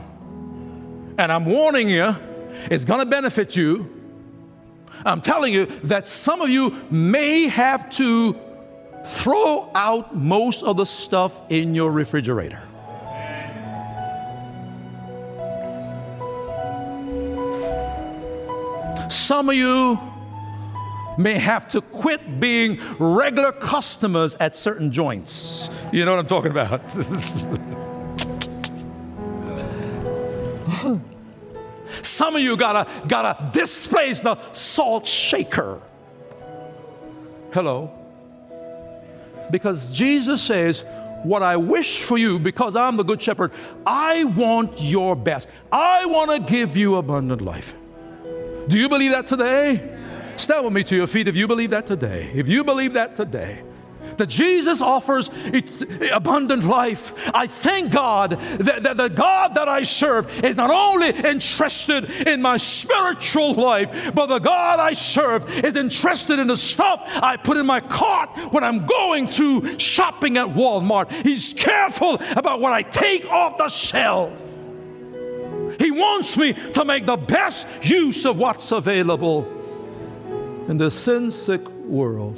And 1.17 1.31
I'm 1.31 1.45
warning 1.45 1.89
you, 1.89 2.15
it's 2.69 2.85
going 2.85 2.99
to 2.99 3.07
benefit 3.07 3.55
you. 3.55 3.89
I'm 5.03 5.19
telling 5.19 5.51
you 5.51 5.65
that 5.85 6.05
some 6.07 6.41
of 6.41 6.49
you 6.49 6.79
may 6.91 7.47
have 7.47 7.89
to 7.93 8.39
throw 9.03 9.71
out 9.73 10.15
most 10.15 10.61
of 10.61 10.77
the 10.77 10.85
stuff 10.85 11.41
in 11.49 11.73
your 11.73 11.91
refrigerator. 11.91 12.61
Some 19.09 19.49
of 19.49 19.55
you 19.55 19.99
may 21.17 21.33
have 21.33 21.67
to 21.69 21.81
quit 21.81 22.39
being 22.39 22.79
regular 22.99 23.51
customers 23.51 24.35
at 24.35 24.55
certain 24.55 24.91
joints. 24.91 25.69
You 25.91 26.05
know 26.05 26.15
what 26.15 26.19
I'm 26.19 26.27
talking 26.27 26.51
about? 26.51 26.81
Some 32.01 32.35
of 32.35 32.41
you 32.41 32.55
gotta 32.57 32.89
gotta 33.07 33.51
displace 33.51 34.21
the 34.21 34.37
salt 34.53 35.07
shaker. 35.07 35.81
Hello. 37.51 37.91
Because 39.49 39.91
Jesus 39.91 40.41
says, 40.41 40.83
What 41.23 41.41
I 41.41 41.57
wish 41.57 42.01
for 42.01 42.17
you, 42.17 42.39
because 42.39 42.75
I'm 42.75 42.97
the 42.97 43.03
good 43.03 43.21
shepherd, 43.21 43.51
I 43.85 44.23
want 44.25 44.81
your 44.81 45.15
best. 45.15 45.47
I 45.71 46.05
want 46.05 46.31
to 46.31 46.39
give 46.39 46.77
you 46.77 46.95
abundant 46.95 47.41
life. 47.41 47.73
Do 48.67 48.77
you 48.77 48.89
believe 48.89 49.11
that 49.11 49.27
today? 49.27 49.94
Stand 50.37 50.65
with 50.65 50.73
me 50.73 50.83
to 50.83 50.95
your 50.95 51.07
feet 51.07 51.27
if 51.27 51.35
you 51.35 51.47
believe 51.47 51.71
that 51.71 51.87
today. 51.87 52.29
If 52.33 52.47
you 52.47 52.63
believe 52.63 52.93
that 52.93 53.15
today, 53.15 53.63
that 54.17 54.27
Jesus 54.27 54.81
offers 54.81 55.29
abundant 56.11 56.63
life. 56.63 57.31
I 57.33 57.47
thank 57.47 57.91
God 57.91 58.31
that, 58.31 58.83
that, 58.83 58.97
the 58.97 59.09
God 59.09 59.55
that 59.55 59.67
I 59.67 59.83
serve 59.83 60.43
is 60.43 60.57
not 60.57 60.69
only 60.69 61.09
interested 61.09 62.09
in 62.27 62.41
my 62.41 62.57
spiritual 62.57 63.53
life, 63.53 64.13
but 64.13 64.27
the 64.27 64.39
God 64.39 64.79
I 64.79 64.93
serve 64.93 65.49
is 65.63 65.75
interested 65.75 66.39
in 66.39 66.47
the 66.47 66.57
stuff 66.57 67.01
I 67.05 67.37
put 67.37 67.57
in 67.57 67.65
my 67.65 67.81
cart 67.81 68.29
when 68.51 68.63
I'm 68.63 68.85
going 68.85 69.27
through 69.27 69.79
shopping 69.79 70.37
at 70.37 70.47
Walmart. 70.47 71.11
He's 71.11 71.53
careful 71.53 72.19
about 72.35 72.59
what 72.59 72.73
I 72.73 72.81
take 72.83 73.29
off 73.29 73.57
the 73.57 73.67
shelf. 73.67 74.41
He 75.79 75.91
wants 75.91 76.37
me 76.37 76.53
to 76.53 76.85
make 76.85 77.05
the 77.05 77.17
best 77.17 77.67
use 77.83 78.25
of 78.25 78.39
what's 78.39 78.71
available 78.71 79.54
in 80.67 80.77
this 80.77 80.95
sin 80.95 81.31
sick 81.31 81.67
world. 81.69 82.37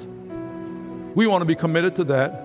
We 1.15 1.27
want 1.27 1.41
to 1.41 1.45
be 1.45 1.55
committed 1.55 1.95
to 1.97 2.03
that. 2.05 2.43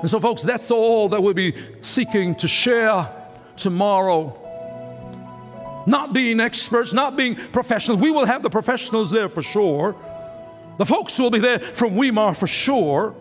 And 0.00 0.10
so, 0.10 0.20
folks, 0.20 0.42
that's 0.42 0.70
all 0.70 1.08
that 1.08 1.22
we'll 1.22 1.34
be 1.34 1.54
seeking 1.80 2.34
to 2.36 2.48
share 2.48 3.08
tomorrow. 3.56 4.38
Not 5.86 6.12
being 6.12 6.40
experts, 6.40 6.92
not 6.92 7.16
being 7.16 7.34
professionals. 7.36 8.00
We 8.00 8.10
will 8.10 8.26
have 8.26 8.42
the 8.42 8.50
professionals 8.50 9.10
there 9.10 9.28
for 9.28 9.42
sure. 9.42 9.96
The 10.78 10.86
folks 10.86 11.18
will 11.18 11.30
be 11.30 11.38
there 11.38 11.58
from 11.58 11.96
Weimar 11.96 12.34
for 12.34 12.46
sure. 12.46 13.14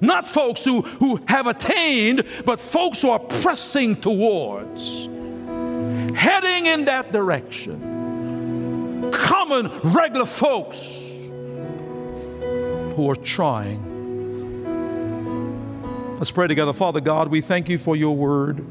Not 0.00 0.28
folks 0.28 0.64
who, 0.64 0.82
who 0.82 1.16
have 1.26 1.46
attained, 1.46 2.24
but 2.44 2.60
folks 2.60 3.00
who 3.00 3.10
are 3.10 3.18
pressing 3.18 3.96
towards, 3.96 5.06
heading 6.16 6.66
in 6.66 6.84
that 6.86 7.12
direction. 7.12 7.93
Common, 9.12 9.70
regular 9.82 10.26
folks 10.26 11.00
who 12.94 13.10
are 13.10 13.16
trying. 13.16 13.92
Let's 16.16 16.30
pray 16.30 16.46
together. 16.46 16.72
Father 16.72 17.00
God, 17.00 17.28
we 17.28 17.40
thank 17.40 17.68
you 17.68 17.76
for 17.76 17.96
your 17.96 18.16
word. 18.16 18.64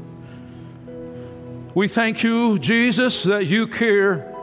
We 1.74 1.88
thank 1.88 2.22
you, 2.22 2.58
Jesus, 2.58 3.24
that 3.24 3.46
you 3.46 3.66
care 3.66 4.34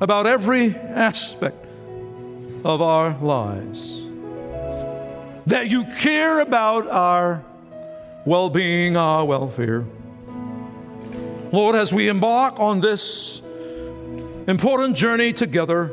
about 0.00 0.26
every 0.26 0.74
aspect 0.74 1.64
of 2.64 2.82
our 2.82 3.16
lives. 3.20 4.02
That 5.46 5.70
you 5.70 5.84
care 5.84 6.40
about 6.40 6.88
our 6.88 7.44
well 8.24 8.50
being, 8.50 8.96
our 8.96 9.24
welfare. 9.24 9.84
Lord, 11.52 11.74
as 11.74 11.92
we 11.92 12.08
embark 12.08 12.60
on 12.60 12.80
this 12.80 13.39
important 14.50 14.96
journey 14.96 15.32
together, 15.32 15.92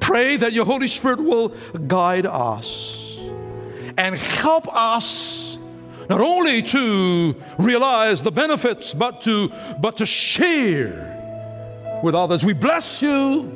pray 0.00 0.36
that 0.36 0.52
your 0.52 0.64
Holy 0.64 0.88
Spirit 0.88 1.20
will 1.20 1.50
guide 1.86 2.26
us 2.26 3.18
and 3.96 4.14
help 4.16 4.66
us 4.74 5.56
not 6.08 6.20
only 6.20 6.62
to 6.62 7.34
realize 7.58 8.22
the 8.22 8.30
benefits, 8.30 8.92
but 8.92 9.20
to, 9.22 9.50
but 9.80 9.96
to 9.98 10.06
share 10.06 11.10
with 12.02 12.14
others. 12.14 12.44
We 12.44 12.52
bless 12.52 13.00
you. 13.00 13.52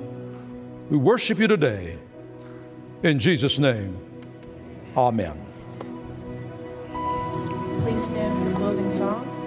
We 0.90 0.96
worship 0.96 1.38
you 1.38 1.46
today. 1.46 1.98
In 3.02 3.18
Jesus' 3.18 3.58
name, 3.58 3.96
amen. 4.96 5.36
Please 7.82 8.02
stand 8.02 8.38
for 8.38 8.48
the 8.48 8.56
closing 8.56 8.90
song. 8.90 9.37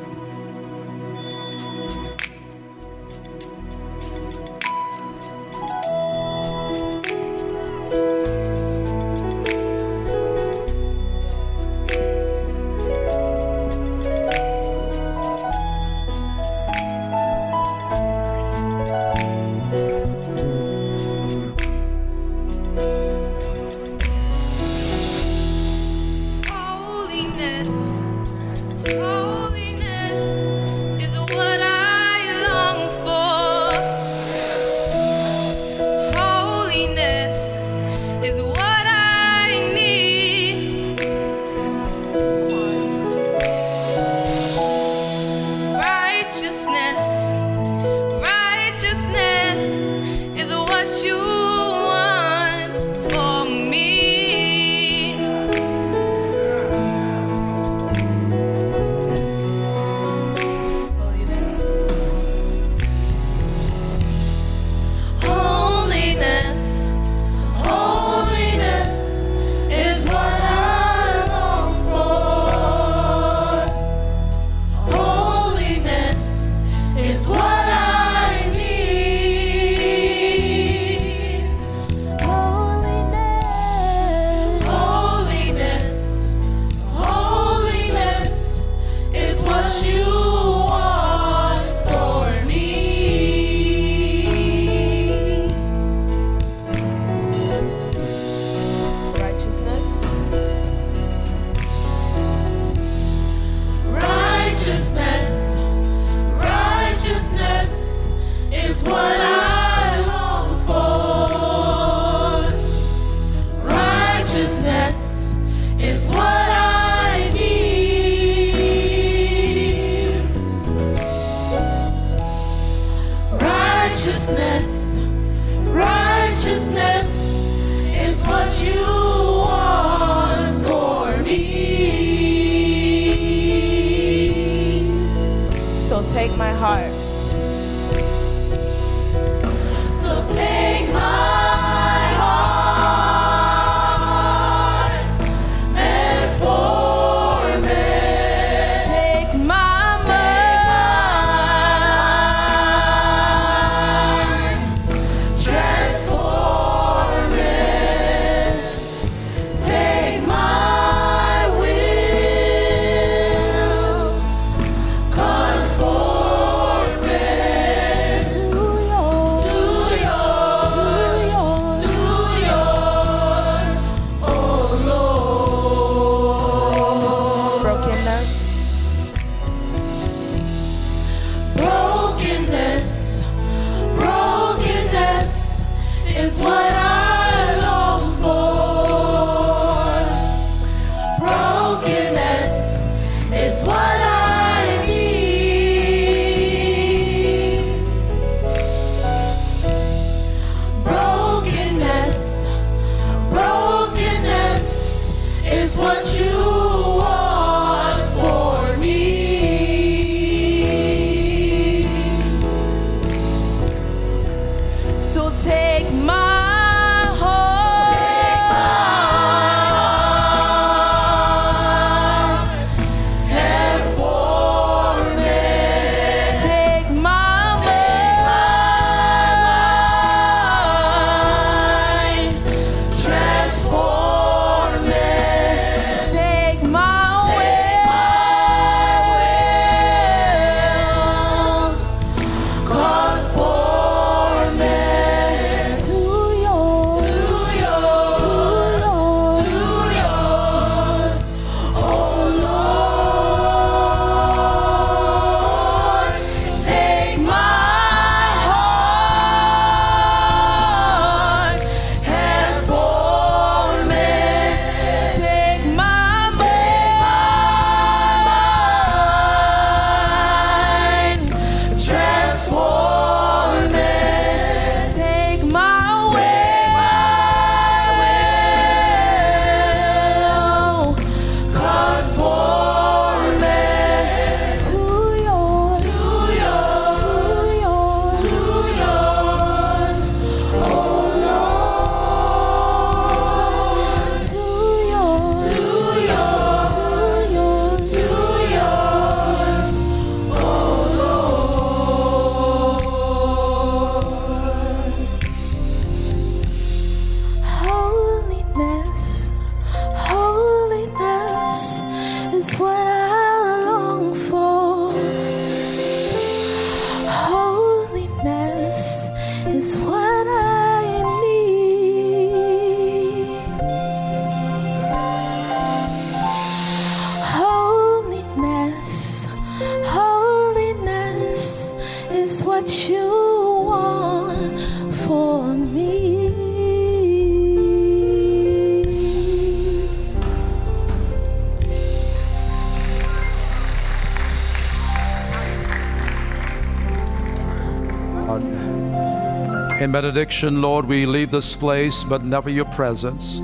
Benediction, 349.92 350.62
Lord, 350.62 350.86
we 350.86 351.06
leave 351.06 351.32
this 351.32 351.56
place, 351.56 352.04
but 352.04 352.24
never 352.24 352.50
your 352.50 352.66
presence. 352.66 353.40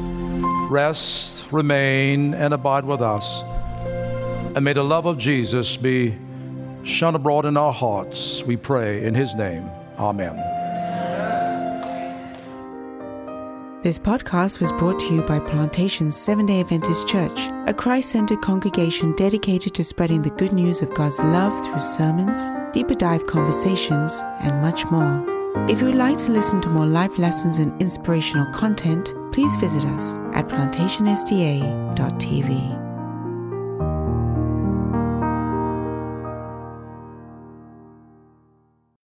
Rest, 0.69 1.51
remain, 1.51 2.33
and 2.33 2.53
abide 2.53 2.85
with 2.85 3.01
us. 3.01 3.43
And 4.55 4.63
may 4.63 4.73
the 4.73 4.83
love 4.83 5.05
of 5.05 5.17
Jesus 5.17 5.77
be 5.77 6.17
shone 6.83 7.15
abroad 7.15 7.45
in 7.45 7.57
our 7.57 7.73
hearts, 7.73 8.43
we 8.43 8.55
pray 8.55 9.03
in 9.03 9.13
his 9.13 9.35
name. 9.35 9.69
Amen. 9.99 10.35
This 13.83 13.99
podcast 13.99 14.59
was 14.59 14.71
brought 14.73 14.99
to 14.99 15.13
you 15.13 15.21
by 15.21 15.39
Plantation 15.39 16.11
Seventh 16.11 16.47
day 16.47 16.61
Adventist 16.61 17.07
Church, 17.07 17.39
a 17.67 17.73
Christ 17.73 18.09
centered 18.09 18.41
congregation 18.41 19.13
dedicated 19.15 19.73
to 19.75 19.83
spreading 19.83 20.21
the 20.21 20.31
good 20.31 20.53
news 20.53 20.81
of 20.81 20.93
God's 20.93 21.19
love 21.19 21.65
through 21.65 21.79
sermons, 21.79 22.49
deeper 22.73 22.95
dive 22.95 23.27
conversations, 23.27 24.21
and 24.39 24.61
much 24.61 24.85
more. 24.91 25.36
If 25.69 25.81
you 25.81 25.87
would 25.87 25.95
like 25.95 26.17
to 26.19 26.31
listen 26.31 26.61
to 26.61 26.69
more 26.69 26.85
life 26.85 27.19
lessons 27.19 27.57
and 27.57 27.81
inspirational 27.81 28.49
content, 28.53 29.13
please 29.33 29.53
visit 29.57 29.83
us 29.83 30.15
at 30.33 30.47
plantationsda.tv. 30.47 32.76